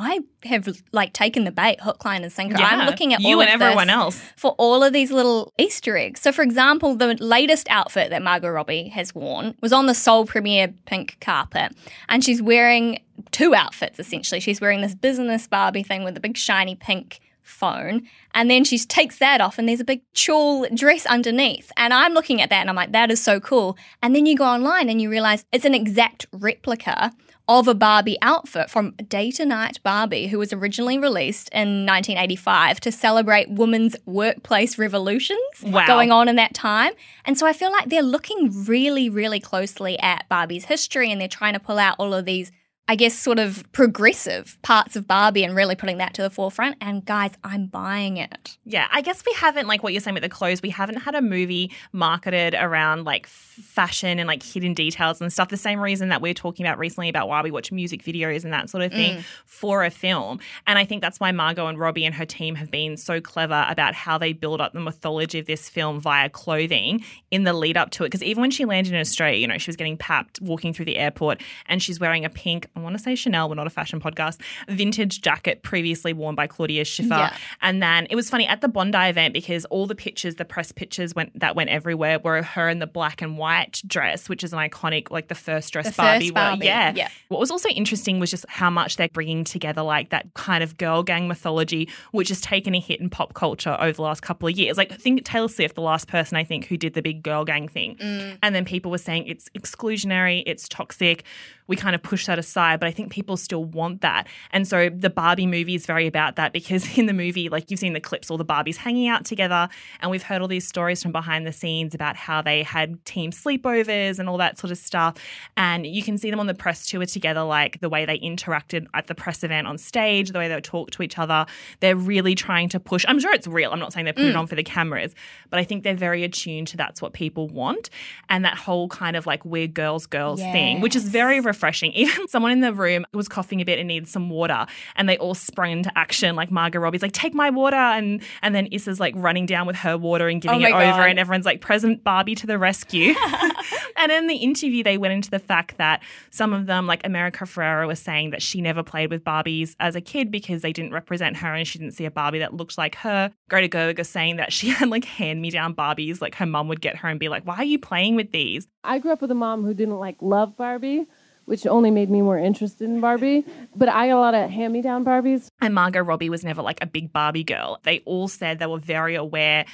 I 0.00 0.20
have 0.44 0.68
like 0.92 1.12
taken 1.12 1.44
the 1.44 1.52
bait, 1.52 1.80
hook, 1.80 2.04
line, 2.04 2.22
and 2.22 2.32
sinker. 2.32 2.56
I'm 2.58 2.86
looking 2.86 3.12
at 3.14 3.20
you 3.20 3.36
all 3.36 3.42
and 3.42 3.50
of 3.50 3.60
everyone 3.60 3.88
this 3.88 3.94
else. 3.94 4.22
for 4.36 4.52
all 4.52 4.82
of 4.82 4.92
these 4.92 5.10
little 5.10 5.52
Easter 5.58 5.96
eggs. 5.96 6.20
So, 6.20 6.32
for 6.32 6.42
example, 6.42 6.94
the 6.96 7.14
latest 7.14 7.68
outfit 7.70 8.10
that 8.10 8.22
Margot 8.22 8.48
Robbie 8.48 8.88
has 8.88 9.14
worn 9.14 9.54
was 9.60 9.72
on 9.72 9.86
the 9.86 9.94
Seoul 9.94 10.26
premiere 10.26 10.74
pink 10.86 11.18
carpet, 11.20 11.72
and 12.08 12.24
she's 12.24 12.40
wearing 12.42 13.00
two 13.30 13.54
outfits 13.54 13.98
essentially. 13.98 14.40
She's 14.40 14.60
wearing 14.60 14.80
this 14.80 14.94
business 14.94 15.46
Barbie 15.46 15.82
thing 15.82 16.04
with 16.04 16.16
a 16.16 16.20
big 16.20 16.36
shiny 16.36 16.74
pink 16.74 17.20
phone, 17.42 18.02
and 18.32 18.50
then 18.50 18.64
she 18.64 18.78
takes 18.78 19.18
that 19.18 19.40
off, 19.40 19.58
and 19.58 19.68
there's 19.68 19.80
a 19.80 19.84
big 19.84 20.02
tulle 20.14 20.66
dress 20.74 21.04
underneath. 21.06 21.70
And 21.76 21.92
I'm 21.92 22.12
looking 22.12 22.40
at 22.40 22.48
that, 22.50 22.60
and 22.60 22.70
I'm 22.70 22.76
like, 22.76 22.92
that 22.92 23.10
is 23.10 23.22
so 23.22 23.40
cool. 23.40 23.76
And 24.02 24.14
then 24.14 24.26
you 24.26 24.36
go 24.36 24.44
online 24.44 24.88
and 24.88 25.00
you 25.02 25.10
realize 25.10 25.44
it's 25.52 25.64
an 25.64 25.74
exact 25.74 26.26
replica 26.32 27.12
of 27.50 27.66
a 27.66 27.74
Barbie 27.74 28.16
outfit 28.22 28.70
from 28.70 28.92
Day 29.08 29.32
to 29.32 29.44
Night 29.44 29.80
Barbie, 29.82 30.28
who 30.28 30.38
was 30.38 30.52
originally 30.52 30.98
released 30.98 31.48
in 31.52 31.84
1985 31.84 32.78
to 32.80 32.92
celebrate 32.92 33.50
women's 33.50 33.96
workplace 34.06 34.78
revolutions 34.78 35.38
Wow. 35.64 35.84
going 35.84 36.12
on 36.12 36.28
in 36.28 36.36
that 36.36 36.54
time. 36.54 36.92
And 37.24 37.36
so 37.36 37.46
I 37.48 37.52
feel 37.52 37.72
like 37.72 37.88
they're 37.88 38.02
looking 38.02 38.64
really, 38.66 39.10
really 39.10 39.40
closely 39.40 39.98
at 39.98 40.28
Barbie's 40.28 40.66
history 40.66 41.10
and 41.10 41.20
they're 41.20 41.26
trying 41.26 41.54
to 41.54 41.60
pull 41.60 41.78
out 41.80 41.96
all 41.98 42.14
of 42.14 42.24
these, 42.24 42.52
I 42.90 42.96
guess, 42.96 43.16
sort 43.16 43.38
of 43.38 43.62
progressive 43.70 44.58
parts 44.62 44.96
of 44.96 45.06
Barbie 45.06 45.44
and 45.44 45.54
really 45.54 45.76
putting 45.76 45.98
that 45.98 46.12
to 46.14 46.22
the 46.22 46.28
forefront. 46.28 46.74
And 46.80 47.04
guys, 47.04 47.30
I'm 47.44 47.66
buying 47.66 48.16
it. 48.16 48.58
Yeah, 48.64 48.88
I 48.90 49.00
guess 49.00 49.22
we 49.24 49.32
haven't 49.34 49.68
like 49.68 49.84
what 49.84 49.92
you're 49.92 50.00
saying 50.00 50.14
with 50.14 50.24
the 50.24 50.28
clothes. 50.28 50.60
We 50.60 50.70
haven't 50.70 50.96
had 50.96 51.14
a 51.14 51.22
movie 51.22 51.70
marketed 51.92 52.52
around 52.54 53.04
like 53.04 53.28
fashion 53.28 54.18
and 54.18 54.26
like 54.26 54.42
hidden 54.42 54.74
details 54.74 55.20
and 55.20 55.32
stuff. 55.32 55.50
The 55.50 55.56
same 55.56 55.78
reason 55.78 56.08
that 56.08 56.20
we're 56.20 56.34
talking 56.34 56.66
about 56.66 56.80
recently 56.80 57.08
about 57.08 57.28
why 57.28 57.42
we 57.42 57.52
watch 57.52 57.70
music 57.70 58.02
videos 58.02 58.42
and 58.42 58.52
that 58.52 58.68
sort 58.68 58.82
of 58.82 58.90
thing 58.90 59.18
mm. 59.18 59.24
for 59.44 59.84
a 59.84 59.90
film. 59.90 60.40
And 60.66 60.76
I 60.76 60.84
think 60.84 61.00
that's 61.00 61.20
why 61.20 61.30
Margot 61.30 61.68
and 61.68 61.78
Robbie 61.78 62.04
and 62.04 62.14
her 62.16 62.26
team 62.26 62.56
have 62.56 62.72
been 62.72 62.96
so 62.96 63.20
clever 63.20 63.66
about 63.68 63.94
how 63.94 64.18
they 64.18 64.32
build 64.32 64.60
up 64.60 64.72
the 64.72 64.80
mythology 64.80 65.38
of 65.38 65.46
this 65.46 65.68
film 65.68 66.00
via 66.00 66.28
clothing 66.28 67.04
in 67.30 67.44
the 67.44 67.52
lead 67.52 67.76
up 67.76 67.90
to 67.90 68.02
it. 68.02 68.08
Because 68.08 68.24
even 68.24 68.40
when 68.40 68.50
she 68.50 68.64
landed 68.64 68.94
in 68.94 68.98
Australia, 68.98 69.38
you 69.38 69.46
know, 69.46 69.58
she 69.58 69.68
was 69.68 69.76
getting 69.76 69.96
papped 69.96 70.40
walking 70.40 70.72
through 70.72 70.86
the 70.86 70.96
airport 70.96 71.40
and 71.66 71.80
she's 71.80 72.00
wearing 72.00 72.24
a 72.24 72.30
pink, 72.30 72.66
I 72.80 72.82
want 72.82 72.96
to 72.96 73.02
say 73.02 73.14
Chanel, 73.14 73.48
we're 73.48 73.54
not 73.54 73.66
a 73.66 73.70
fashion 73.70 74.00
podcast, 74.00 74.40
vintage 74.68 75.20
jacket 75.20 75.62
previously 75.62 76.12
worn 76.12 76.34
by 76.34 76.46
Claudia 76.46 76.84
Schiffer. 76.84 77.08
Yeah. 77.10 77.36
And 77.62 77.82
then 77.82 78.06
it 78.10 78.16
was 78.16 78.30
funny 78.30 78.46
at 78.46 78.60
the 78.60 78.68
Bondi 78.68 78.98
event 79.08 79.34
because 79.34 79.64
all 79.66 79.86
the 79.86 79.94
pictures, 79.94 80.36
the 80.36 80.44
press 80.44 80.72
pictures 80.72 81.14
went 81.14 81.38
that 81.38 81.54
went 81.56 81.70
everywhere 81.70 82.18
were 82.18 82.42
her 82.42 82.68
in 82.68 82.78
the 82.78 82.86
black 82.86 83.22
and 83.22 83.36
white 83.38 83.82
dress, 83.86 84.28
which 84.28 84.44
is 84.44 84.52
an 84.52 84.58
iconic, 84.58 85.10
like 85.10 85.28
the 85.28 85.34
first 85.34 85.72
dress 85.72 85.86
The 85.86 85.94
Barbie. 85.96 86.30
first 86.30 86.56
wore. 86.58 86.64
Yeah. 86.64 86.92
yeah. 86.94 87.08
What 87.28 87.40
was 87.40 87.50
also 87.50 87.68
interesting 87.70 88.20
was 88.20 88.30
just 88.30 88.44
how 88.48 88.70
much 88.70 88.96
they're 88.96 89.08
bringing 89.08 89.44
together 89.44 89.82
like 89.82 90.10
that 90.10 90.32
kind 90.34 90.62
of 90.62 90.76
girl 90.76 91.02
gang 91.02 91.28
mythology, 91.28 91.88
which 92.12 92.28
has 92.28 92.40
taken 92.40 92.74
a 92.74 92.80
hit 92.80 93.00
in 93.00 93.10
pop 93.10 93.34
culture 93.34 93.76
over 93.80 93.92
the 93.92 94.02
last 94.02 94.22
couple 94.22 94.48
of 94.48 94.56
years. 94.56 94.76
Like 94.76 94.92
I 94.92 94.96
think 94.96 95.24
Taylor 95.24 95.48
Swift, 95.48 95.74
the 95.74 95.80
last 95.82 96.06
person 96.08 96.36
I 96.36 96.44
think 96.44 96.66
who 96.66 96.76
did 96.76 96.94
the 96.94 97.02
big 97.02 97.22
girl 97.22 97.44
gang 97.44 97.68
thing, 97.68 97.96
Mm. 98.00 98.38
and 98.42 98.54
then 98.54 98.64
people 98.64 98.90
were 98.90 98.98
saying 98.98 99.26
it's 99.26 99.48
exclusionary, 99.50 100.42
it's 100.46 100.68
toxic. 100.68 101.24
We 101.66 101.76
kind 101.76 101.94
of 101.94 102.02
push 102.02 102.26
that 102.26 102.38
aside, 102.38 102.69
but 102.76 102.86
I 102.86 102.92
think 102.92 103.10
people 103.10 103.36
still 103.36 103.64
want 103.64 104.00
that. 104.00 104.26
And 104.52 104.66
so 104.66 104.88
the 104.88 105.10
Barbie 105.10 105.46
movie 105.46 105.74
is 105.74 105.86
very 105.86 106.06
about 106.06 106.36
that 106.36 106.52
because 106.52 106.98
in 106.98 107.06
the 107.06 107.12
movie, 107.12 107.48
like 107.48 107.70
you've 107.70 107.80
seen 107.80 107.92
the 107.92 108.00
clips, 108.00 108.30
all 108.30 108.38
the 108.38 108.44
Barbies 108.44 108.76
hanging 108.76 109.08
out 109.08 109.24
together, 109.24 109.68
and 110.00 110.10
we've 110.10 110.22
heard 110.22 110.42
all 110.42 110.48
these 110.48 110.66
stories 110.66 111.02
from 111.02 111.12
behind 111.12 111.46
the 111.46 111.52
scenes 111.52 111.94
about 111.94 112.16
how 112.16 112.42
they 112.42 112.62
had 112.62 113.04
team 113.04 113.30
sleepovers 113.30 114.18
and 114.18 114.28
all 114.28 114.38
that 114.38 114.58
sort 114.58 114.70
of 114.70 114.78
stuff. 114.78 115.16
And 115.56 115.86
you 115.86 116.02
can 116.02 116.18
see 116.18 116.30
them 116.30 116.40
on 116.40 116.46
the 116.46 116.54
press 116.54 116.86
tour 116.86 117.04
together, 117.06 117.42
like 117.42 117.80
the 117.80 117.88
way 117.88 118.04
they 118.04 118.18
interacted 118.18 118.86
at 118.94 119.06
the 119.06 119.14
press 119.14 119.42
event 119.44 119.66
on 119.66 119.78
stage, 119.78 120.30
the 120.30 120.38
way 120.38 120.48
they 120.48 120.60
talk 120.60 120.90
to 120.92 121.02
each 121.02 121.18
other. 121.18 121.46
They're 121.80 121.96
really 121.96 122.34
trying 122.34 122.68
to 122.70 122.80
push. 122.80 123.04
I'm 123.08 123.18
sure 123.18 123.32
it's 123.32 123.46
real. 123.46 123.70
I'm 123.72 123.78
not 123.78 123.92
saying 123.92 124.06
they 124.06 124.12
put 124.12 124.24
it 124.24 124.34
mm. 124.34 124.38
on 124.38 124.46
for 124.46 124.54
the 124.54 124.62
cameras, 124.62 125.14
but 125.48 125.58
I 125.58 125.64
think 125.64 125.84
they're 125.84 125.94
very 125.94 126.24
attuned 126.24 126.68
to 126.68 126.76
that's 126.76 127.02
what 127.02 127.12
people 127.12 127.48
want. 127.48 127.90
And 128.28 128.44
that 128.44 128.56
whole 128.56 128.88
kind 128.88 129.16
of 129.16 129.26
like 129.26 129.44
we're 129.44 129.66
girls, 129.66 130.06
girls 130.06 130.40
thing, 130.40 130.80
which 130.80 130.96
is 130.96 131.04
very 131.04 131.40
refreshing. 131.40 131.92
Even 132.00 132.28
someone 132.28 132.49
in 132.50 132.60
the 132.60 132.72
room 132.72 133.04
was 133.12 133.28
coughing 133.28 133.60
a 133.60 133.64
bit 133.64 133.78
and 133.78 133.88
needed 133.88 134.08
some 134.08 134.28
water, 134.30 134.66
and 134.96 135.08
they 135.08 135.16
all 135.18 135.34
sprung 135.34 135.70
into 135.72 135.96
action. 135.98 136.36
Like 136.36 136.50
Margot 136.50 136.78
Robbie's 136.78 137.02
like, 137.02 137.12
take 137.12 137.34
my 137.34 137.50
water. 137.50 137.76
And 137.76 138.22
and 138.42 138.54
then 138.54 138.66
Issa's 138.72 139.00
like 139.00 139.14
running 139.16 139.46
down 139.46 139.66
with 139.66 139.76
her 139.76 139.96
water 139.96 140.28
and 140.28 140.40
giving 140.40 140.62
Oh 140.62 140.66
it 140.68 140.72
my 140.72 140.88
over, 140.90 140.98
God. 141.02 141.10
and 141.10 141.18
everyone's 141.18 141.46
like, 141.46 141.60
present 141.60 142.04
Barbie 142.04 142.34
to 142.36 142.46
the 142.46 142.58
rescue. 142.58 143.14
and 143.96 144.12
in 144.12 144.26
the 144.26 144.36
interview, 144.36 144.82
they 144.82 144.98
went 144.98 145.12
into 145.14 145.30
the 145.30 145.38
fact 145.38 145.78
that 145.78 146.02
some 146.30 146.52
of 146.52 146.66
them, 146.66 146.86
like 146.86 147.04
America 147.06 147.44
Ferrera, 147.44 147.86
was 147.86 147.98
saying 148.00 148.30
that 148.30 148.42
she 148.42 148.60
never 148.60 148.82
played 148.82 149.10
with 149.10 149.24
Barbies 149.24 149.74
as 149.80 149.94
a 149.96 150.00
kid 150.00 150.30
because 150.30 150.62
they 150.62 150.72
didn't 150.72 150.92
represent 150.92 151.36
her 151.38 151.54
and 151.54 151.66
she 151.66 151.78
didn't 151.78 151.94
see 151.94 152.04
a 152.04 152.10
Barbie 152.10 152.38
that 152.40 152.54
looked 152.54 152.78
like 152.78 152.94
her. 152.96 153.32
Greta 153.48 153.68
Gerwig 153.68 153.98
was 153.98 154.08
saying 154.08 154.36
that 154.36 154.52
she 154.52 154.68
had 154.70 154.88
like 154.88 155.04
hand 155.04 155.40
me 155.42 155.50
down 155.50 155.74
Barbies, 155.74 156.20
like 156.20 156.34
her 156.36 156.46
mum 156.46 156.68
would 156.68 156.80
get 156.80 156.96
her 156.96 157.08
and 157.08 157.20
be 157.20 157.28
like, 157.28 157.44
why 157.46 157.56
are 157.56 157.64
you 157.64 157.78
playing 157.78 158.16
with 158.16 158.32
these? 158.32 158.66
I 158.84 158.98
grew 158.98 159.12
up 159.12 159.20
with 159.20 159.30
a 159.30 159.34
mom 159.34 159.64
who 159.64 159.74
didn't 159.74 159.98
like 159.98 160.16
love 160.20 160.56
Barbie, 160.56 161.06
which 161.50 161.66
only 161.66 161.90
made 161.90 162.08
me 162.08 162.22
more 162.22 162.38
interested 162.38 162.88
in 162.88 163.00
Barbie. 163.00 163.44
But 163.74 163.88
I 163.88 164.06
got 164.06 164.18
a 164.18 164.20
lot 164.20 164.34
of 164.34 164.48
hand 164.48 164.72
me 164.72 164.82
down 164.82 165.04
Barbies. 165.04 165.48
And 165.60 165.74
Margot 165.74 166.00
Robbie 166.00 166.30
was 166.30 166.44
never 166.44 166.62
like 166.62 166.78
a 166.80 166.86
big 166.86 167.12
Barbie 167.12 167.42
girl. 167.42 167.80
They 167.82 167.98
all 168.04 168.28
said 168.28 168.60
they 168.60 168.66
were 168.66 168.78
very 168.78 169.16
aware 169.16 169.66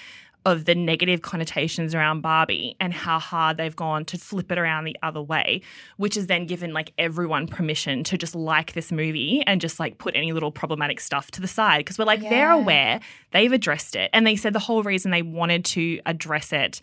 of 0.47 0.65
the 0.65 0.75
negative 0.75 1.21
connotations 1.21 1.95
around 1.95 2.23
Barbie 2.23 2.77
and 2.81 2.95
how 2.95 3.19
hard 3.19 3.59
they've 3.59 3.77
gone 3.77 4.07
to 4.07 4.17
flip 4.17 4.51
it 4.51 4.57
around 4.57 4.85
the 4.85 4.97
other 5.03 5.21
way, 5.21 5.61
which 5.99 6.15
has 6.15 6.29
then 6.29 6.47
given 6.47 6.73
like 6.73 6.95
everyone 6.97 7.47
permission 7.47 8.05
to 8.05 8.17
just 8.17 8.35
like 8.35 8.73
this 8.73 8.91
movie 8.91 9.43
and 9.47 9.61
just 9.61 9.79
like 9.79 9.99
put 9.99 10.17
any 10.17 10.33
little 10.33 10.53
problematic 10.53 10.99
stuff 10.99 11.31
to 11.33 11.43
the 11.43 11.49
side 11.49 11.81
because 11.81 11.99
we're 11.99 12.07
like 12.07 12.21
they're 12.21 12.53
aware, 12.53 13.01
they've 13.33 13.53
addressed 13.53 13.97
it, 13.97 14.09
and 14.15 14.27
they 14.27 14.37
said 14.37 14.55
the 14.55 14.61
whole 14.61 14.83
reason 14.83 15.11
they 15.11 15.21
wanted 15.21 15.63
to 15.67 16.01
address 16.07 16.55
it 16.55 16.81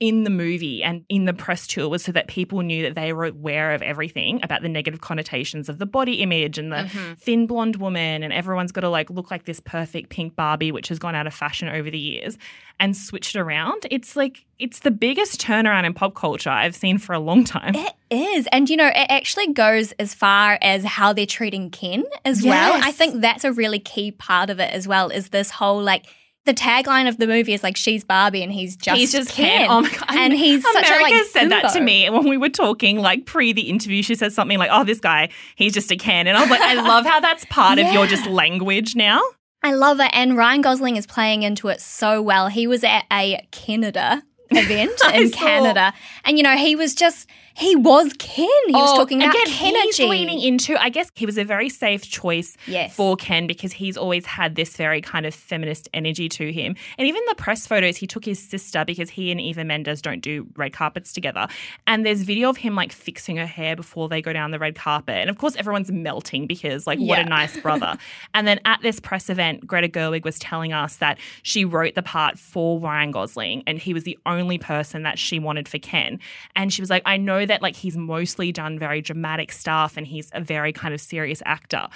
in 0.00 0.24
the 0.24 0.30
movie 0.30 0.82
and 0.82 1.04
in 1.10 1.26
the 1.26 1.32
press 1.34 1.66
tour 1.66 1.88
was 1.88 2.02
so 2.02 2.10
that 2.10 2.26
people 2.26 2.62
knew 2.62 2.82
that 2.82 2.94
they 2.94 3.12
were 3.12 3.26
aware 3.26 3.72
of 3.72 3.82
everything 3.82 4.40
about 4.42 4.62
the 4.62 4.68
negative 4.68 5.02
connotations 5.02 5.68
of 5.68 5.78
the 5.78 5.84
body 5.86 6.14
image 6.22 6.58
and 6.58 6.72
the 6.72 6.76
Mm-hmm. 6.80 7.12
thin 7.18 7.46
blonde 7.46 7.76
woman 7.76 8.22
and 8.22 8.32
everyone's 8.32 8.72
got 8.72 8.80
to 8.80 8.88
like 8.88 9.10
look 9.10 9.30
like 9.30 9.44
this 9.44 9.60
perfect 9.60 10.08
pink 10.08 10.34
Barbie 10.34 10.72
which 10.72 10.88
has 10.88 10.98
gone 10.98 11.14
out 11.14 11.26
of 11.26 11.34
fashion 11.34 11.68
over 11.68 11.90
the 11.90 11.98
years 11.98 12.38
and 12.80 12.96
switched 12.96 13.36
around. 13.36 13.86
It's 13.90 14.16
like 14.16 14.46
it's 14.58 14.80
the 14.80 14.90
biggest 14.90 15.38
turnaround 15.40 15.84
in 15.84 15.92
pop 15.92 16.14
culture 16.14 16.48
I've 16.48 16.74
seen 16.74 16.96
for 16.96 17.12
a 17.12 17.18
long 17.18 17.44
time. 17.44 17.74
It 17.74 17.92
is. 18.10 18.48
And, 18.52 18.68
you 18.70 18.76
know, 18.76 18.88
it 18.88 19.06
actually 19.10 19.52
goes 19.52 19.92
as 19.92 20.14
far 20.14 20.58
as 20.62 20.84
how 20.84 21.12
they're 21.12 21.26
treating 21.26 21.70
Ken 21.70 22.04
as 22.24 22.42
well. 22.42 22.72
I 22.82 22.92
think 22.92 23.20
that's 23.20 23.44
a 23.44 23.52
really 23.52 23.78
key 23.78 24.10
part 24.12 24.48
of 24.48 24.58
it 24.60 24.72
as 24.72 24.88
well, 24.88 25.10
is 25.10 25.28
this 25.28 25.50
whole 25.50 25.82
like, 25.82 26.06
the 26.50 26.60
tagline 26.60 27.08
of 27.08 27.16
the 27.16 27.28
movie 27.28 27.52
is 27.52 27.62
like 27.62 27.76
she's 27.76 28.02
Barbie 28.02 28.42
and 28.42 28.52
he's 28.52 28.74
just 28.74 28.98
he's 28.98 29.12
just 29.12 29.30
Ken. 29.30 29.60
Ken. 29.60 29.70
Oh 29.70 29.82
my 29.82 29.90
god! 29.90 30.06
And 30.10 30.32
he's 30.32 30.62
such 30.62 30.90
a 30.90 30.94
America 30.94 31.14
like 31.14 31.26
said 31.26 31.50
that 31.50 31.72
to 31.74 31.80
me 31.80 32.10
when 32.10 32.28
we 32.28 32.36
were 32.36 32.48
talking, 32.48 32.98
like 32.98 33.24
pre 33.24 33.52
the 33.52 33.68
interview. 33.68 34.02
She 34.02 34.16
said 34.16 34.32
something 34.32 34.58
like, 34.58 34.70
"Oh, 34.72 34.82
this 34.82 34.98
guy, 34.98 35.28
he's 35.54 35.72
just 35.72 35.92
a 35.92 35.96
Ken," 35.96 36.26
and 36.26 36.36
I 36.36 36.40
was 36.40 36.50
like, 36.50 36.60
"I 36.60 36.74
love 36.74 37.06
how 37.06 37.20
that's 37.20 37.44
part 37.44 37.78
of 37.78 37.92
your 37.92 38.06
just 38.14 38.26
language 38.26 38.96
now." 38.96 39.22
I 39.62 39.74
love 39.74 40.00
it. 40.00 40.10
And 40.12 40.36
Ryan 40.36 40.62
Gosling 40.62 40.96
is 40.96 41.06
playing 41.06 41.42
into 41.42 41.68
it 41.68 41.80
so 41.80 42.22
well. 42.22 42.48
He 42.48 42.66
was 42.66 42.82
at 42.82 43.04
a 43.12 43.46
Canada 43.50 44.22
event 44.50 44.98
in 45.14 45.30
saw. 45.30 45.38
Canada. 45.38 45.92
And, 46.24 46.38
you 46.38 46.42
know, 46.42 46.56
he 46.56 46.74
was 46.74 46.94
just, 46.94 47.28
he 47.54 47.76
was 47.76 48.12
Ken. 48.18 48.46
He 48.66 48.72
was 48.72 48.90
oh, 48.92 48.96
talking 48.96 49.22
about 49.22 49.34
Oh, 49.34 49.42
again, 49.42 49.54
Ken 49.54 49.74
he's 49.82 49.98
leaning 49.98 50.40
into. 50.40 50.80
I 50.80 50.88
guess 50.88 51.10
he 51.14 51.26
was 51.26 51.38
a 51.38 51.44
very 51.44 51.68
safe 51.68 52.02
choice 52.02 52.56
Yes. 52.66 52.94
for 52.94 53.16
Ken 53.16 53.46
because 53.46 53.72
he's 53.72 53.96
always 53.96 54.26
had 54.26 54.54
this 54.54 54.76
very 54.76 55.00
kind 55.00 55.26
of 55.26 55.34
feminist 55.34 55.88
energy 55.92 56.28
to 56.30 56.52
him. 56.52 56.76
And 56.98 57.08
even 57.08 57.22
the 57.28 57.34
press 57.34 57.66
photos, 57.66 57.96
he 57.96 58.06
took 58.06 58.24
his 58.24 58.38
sister 58.38 58.84
because 58.84 59.10
he 59.10 59.30
and 59.30 59.40
Eva 59.40 59.64
Mendes 59.64 60.02
don't 60.02 60.20
do 60.20 60.46
red 60.56 60.72
carpets 60.72 61.12
together. 61.12 61.48
And 61.86 62.06
there's 62.06 62.22
video 62.22 62.48
of 62.48 62.56
him 62.56 62.74
like 62.74 62.92
fixing 62.92 63.36
her 63.36 63.46
hair 63.46 63.76
before 63.76 64.08
they 64.08 64.22
go 64.22 64.32
down 64.32 64.50
the 64.50 64.58
red 64.58 64.74
carpet. 64.74 65.16
And 65.16 65.30
of 65.30 65.38
course, 65.38 65.56
everyone's 65.56 65.90
melting 65.90 66.46
because 66.46 66.86
like 66.86 66.98
what 66.98 67.18
a 67.18 67.24
nice 67.24 67.56
brother. 67.60 67.96
and 68.34 68.46
then 68.46 68.60
at 68.64 68.80
this 68.82 69.00
press 69.00 69.28
event, 69.28 69.66
Greta 69.66 69.88
Gerwig 69.88 70.24
was 70.24 70.38
telling 70.38 70.72
us 70.72 70.96
that 70.96 71.18
she 71.42 71.64
wrote 71.64 71.94
the 71.94 72.02
part 72.02 72.38
for 72.38 72.78
Ryan 72.80 73.10
Gosling, 73.10 73.62
and 73.66 73.78
he 73.78 73.94
was 73.94 74.04
the 74.04 74.18
only 74.26 74.58
person 74.58 75.02
that 75.02 75.18
she 75.18 75.38
wanted 75.38 75.68
for 75.68 75.78
Ken. 75.78 76.18
And 76.56 76.72
she 76.72 76.82
was 76.82 76.90
like, 76.90 77.02
I 77.04 77.16
know 77.16 77.39
that 77.46 77.62
like 77.62 77.76
he's 77.76 77.96
mostly 77.96 78.52
done 78.52 78.78
very 78.78 79.00
dramatic 79.00 79.52
stuff 79.52 79.96
and 79.96 80.06
he's 80.06 80.30
a 80.32 80.40
very 80.40 80.72
kind 80.72 80.94
of 80.94 81.00
serious 81.00 81.42
actor. 81.46 81.86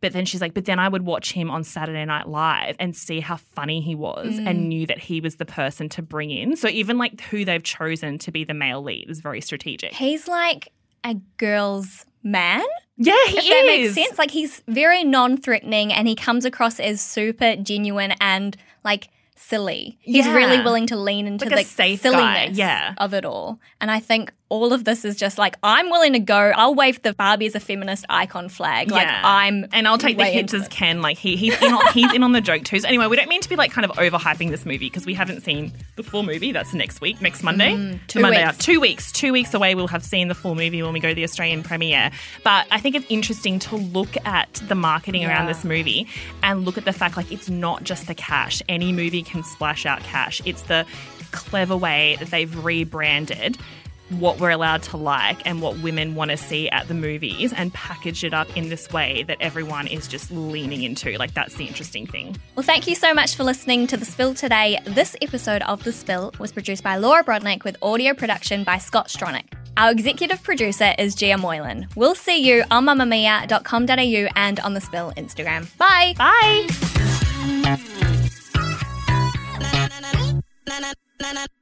But 0.00 0.12
then 0.12 0.24
she's 0.24 0.40
like, 0.40 0.52
but 0.54 0.64
then 0.64 0.78
I 0.80 0.88
would 0.88 1.02
watch 1.06 1.32
him 1.32 1.50
on 1.50 1.62
Saturday 1.62 2.04
Night 2.04 2.28
Live 2.28 2.74
and 2.80 2.96
see 2.96 3.20
how 3.20 3.36
funny 3.36 3.80
he 3.80 3.94
was 3.94 4.34
Mm. 4.40 4.48
and 4.50 4.68
knew 4.68 4.86
that 4.86 4.98
he 4.98 5.20
was 5.20 5.36
the 5.36 5.44
person 5.46 5.88
to 5.90 6.02
bring 6.02 6.30
in. 6.30 6.56
So 6.56 6.68
even 6.68 6.98
like 6.98 7.20
who 7.22 7.44
they've 7.44 7.62
chosen 7.62 8.18
to 8.18 8.32
be 8.32 8.42
the 8.44 8.54
male 8.54 8.82
lead 8.82 9.08
is 9.08 9.20
very 9.20 9.40
strategic. 9.40 9.94
He's 9.94 10.26
like 10.26 10.72
a 11.04 11.14
girl's 11.36 12.04
man. 12.24 12.62
Yeah, 12.96 13.14
he 13.28 13.38
if 13.38 13.44
that 13.48 13.64
makes 13.66 13.94
sense. 13.94 14.18
Like 14.18 14.30
he's 14.32 14.62
very 14.68 15.02
non-threatening 15.04 15.92
and 15.92 16.06
he 16.08 16.14
comes 16.14 16.44
across 16.44 16.78
as 16.80 17.00
super 17.00 17.56
genuine 17.56 18.14
and 18.20 18.56
like 18.84 19.08
silly. 19.36 19.98
He's 20.00 20.26
Yeah. 20.26 20.34
really 20.34 20.62
willing 20.62 20.86
to 20.88 20.96
lean 20.96 21.26
into 21.26 21.46
Like 21.46 21.66
the 21.66 21.72
safe 21.72 22.02
guy, 22.02 22.10
silliness 22.10 22.58
yeah. 22.58 22.94
of 22.98 23.12
it 23.14 23.24
all. 23.24 23.60
And 23.80 23.90
I 23.90 23.98
think 24.00 24.32
all 24.52 24.74
of 24.74 24.84
this 24.84 25.02
is 25.06 25.16
just 25.16 25.38
like 25.38 25.56
I'm 25.62 25.88
willing 25.88 26.12
to 26.12 26.18
go. 26.18 26.36
I'll 26.36 26.74
wave 26.74 27.00
the 27.00 27.14
Barbie 27.14 27.46
as 27.46 27.54
a 27.54 27.60
feminist 27.60 28.04
icon 28.10 28.50
flag. 28.50 28.90
Like 28.90 29.06
Yeah. 29.06 29.22
I'm 29.24 29.66
and 29.72 29.88
I'll 29.88 29.96
take 29.96 30.18
the 30.18 30.26
hits 30.26 30.52
as. 30.52 30.68
Ken. 30.68 31.00
Like 31.00 31.16
he, 31.16 31.36
he's 31.36 31.60
in 31.62 31.72
on, 31.72 31.92
he's 31.94 32.12
in 32.12 32.22
on 32.22 32.32
the 32.32 32.42
joke 32.42 32.62
too. 32.62 32.78
So 32.78 32.86
anyway, 32.86 33.06
we 33.06 33.16
don't 33.16 33.30
mean 33.30 33.40
to 33.40 33.48
be 33.48 33.56
like 33.56 33.72
kind 33.72 33.86
of 33.86 33.92
overhyping 33.92 34.50
this 34.50 34.66
movie 34.66 34.90
because 34.90 35.06
we 35.06 35.14
haven't 35.14 35.40
seen 35.40 35.72
the 35.96 36.02
full 36.02 36.22
movie. 36.22 36.52
That's 36.52 36.74
next 36.74 37.00
week, 37.00 37.22
next 37.22 37.42
Monday. 37.42 37.72
Mm, 37.72 37.98
two 38.08 38.20
Monday 38.20 38.44
weeks. 38.44 38.48
out. 38.48 38.60
Two 38.60 38.78
weeks. 38.78 39.10
Two 39.10 39.32
weeks 39.32 39.54
away. 39.54 39.74
We'll 39.74 39.88
have 39.88 40.04
seen 40.04 40.28
the 40.28 40.34
full 40.34 40.54
movie 40.54 40.82
when 40.82 40.92
we 40.92 41.00
go 41.00 41.08
to 41.08 41.14
the 41.14 41.24
Australian 41.24 41.62
premiere. 41.62 42.10
But 42.44 42.66
I 42.70 42.78
think 42.78 42.94
it's 42.94 43.06
interesting 43.08 43.58
to 43.60 43.76
look 43.76 44.14
at 44.26 44.52
the 44.68 44.74
marketing 44.74 45.24
around 45.24 45.46
this 45.46 45.64
movie 45.64 46.06
and 46.42 46.66
look 46.66 46.76
at 46.76 46.84
the 46.84 46.92
fact 46.92 47.16
like 47.16 47.32
it's 47.32 47.48
not 47.48 47.84
just 47.84 48.06
the 48.06 48.14
cash. 48.14 48.62
Any 48.68 48.92
movie 48.92 49.22
can 49.22 49.42
splash 49.44 49.86
out 49.86 50.00
cash. 50.00 50.42
It's 50.44 50.62
the 50.64 50.84
clever 51.30 51.74
way 51.76 52.16
that 52.20 52.30
they've 52.30 52.62
rebranded 52.62 53.56
what 54.20 54.40
we're 54.40 54.50
allowed 54.50 54.82
to 54.84 54.96
like 54.96 55.44
and 55.46 55.60
what 55.60 55.78
women 55.78 56.14
want 56.14 56.30
to 56.30 56.36
see 56.36 56.68
at 56.70 56.88
the 56.88 56.94
movies 56.94 57.52
and 57.52 57.72
package 57.72 58.24
it 58.24 58.34
up 58.34 58.56
in 58.56 58.68
this 58.68 58.90
way 58.90 59.22
that 59.24 59.38
everyone 59.40 59.86
is 59.86 60.08
just 60.08 60.30
leaning 60.30 60.82
into. 60.82 61.16
Like, 61.18 61.34
that's 61.34 61.54
the 61.54 61.66
interesting 61.66 62.06
thing. 62.06 62.36
Well, 62.54 62.64
thank 62.64 62.86
you 62.86 62.94
so 62.94 63.14
much 63.14 63.36
for 63.36 63.44
listening 63.44 63.86
to 63.88 63.96
The 63.96 64.04
Spill 64.04 64.34
today. 64.34 64.78
This 64.84 65.16
episode 65.22 65.62
of 65.62 65.84
The 65.84 65.92
Spill 65.92 66.32
was 66.38 66.52
produced 66.52 66.82
by 66.82 66.96
Laura 66.96 67.24
Brodnick 67.24 67.64
with 67.64 67.76
audio 67.82 68.14
production 68.14 68.64
by 68.64 68.78
Scott 68.78 69.08
Stronach. 69.08 69.52
Our 69.76 69.90
executive 69.90 70.42
producer 70.42 70.94
is 70.98 71.14
Gia 71.14 71.38
Moylan. 71.38 71.88
We'll 71.96 72.14
see 72.14 72.46
you 72.46 72.64
on 72.70 72.86
mamamia.com.au 72.86 74.28
and 74.36 74.60
on 74.60 74.74
The 74.74 74.80
Spill 74.80 75.12
Instagram. 75.16 75.74
Bye! 75.78 76.14
Bye. 76.18 76.68
na 81.22 81.32
na 81.32 81.61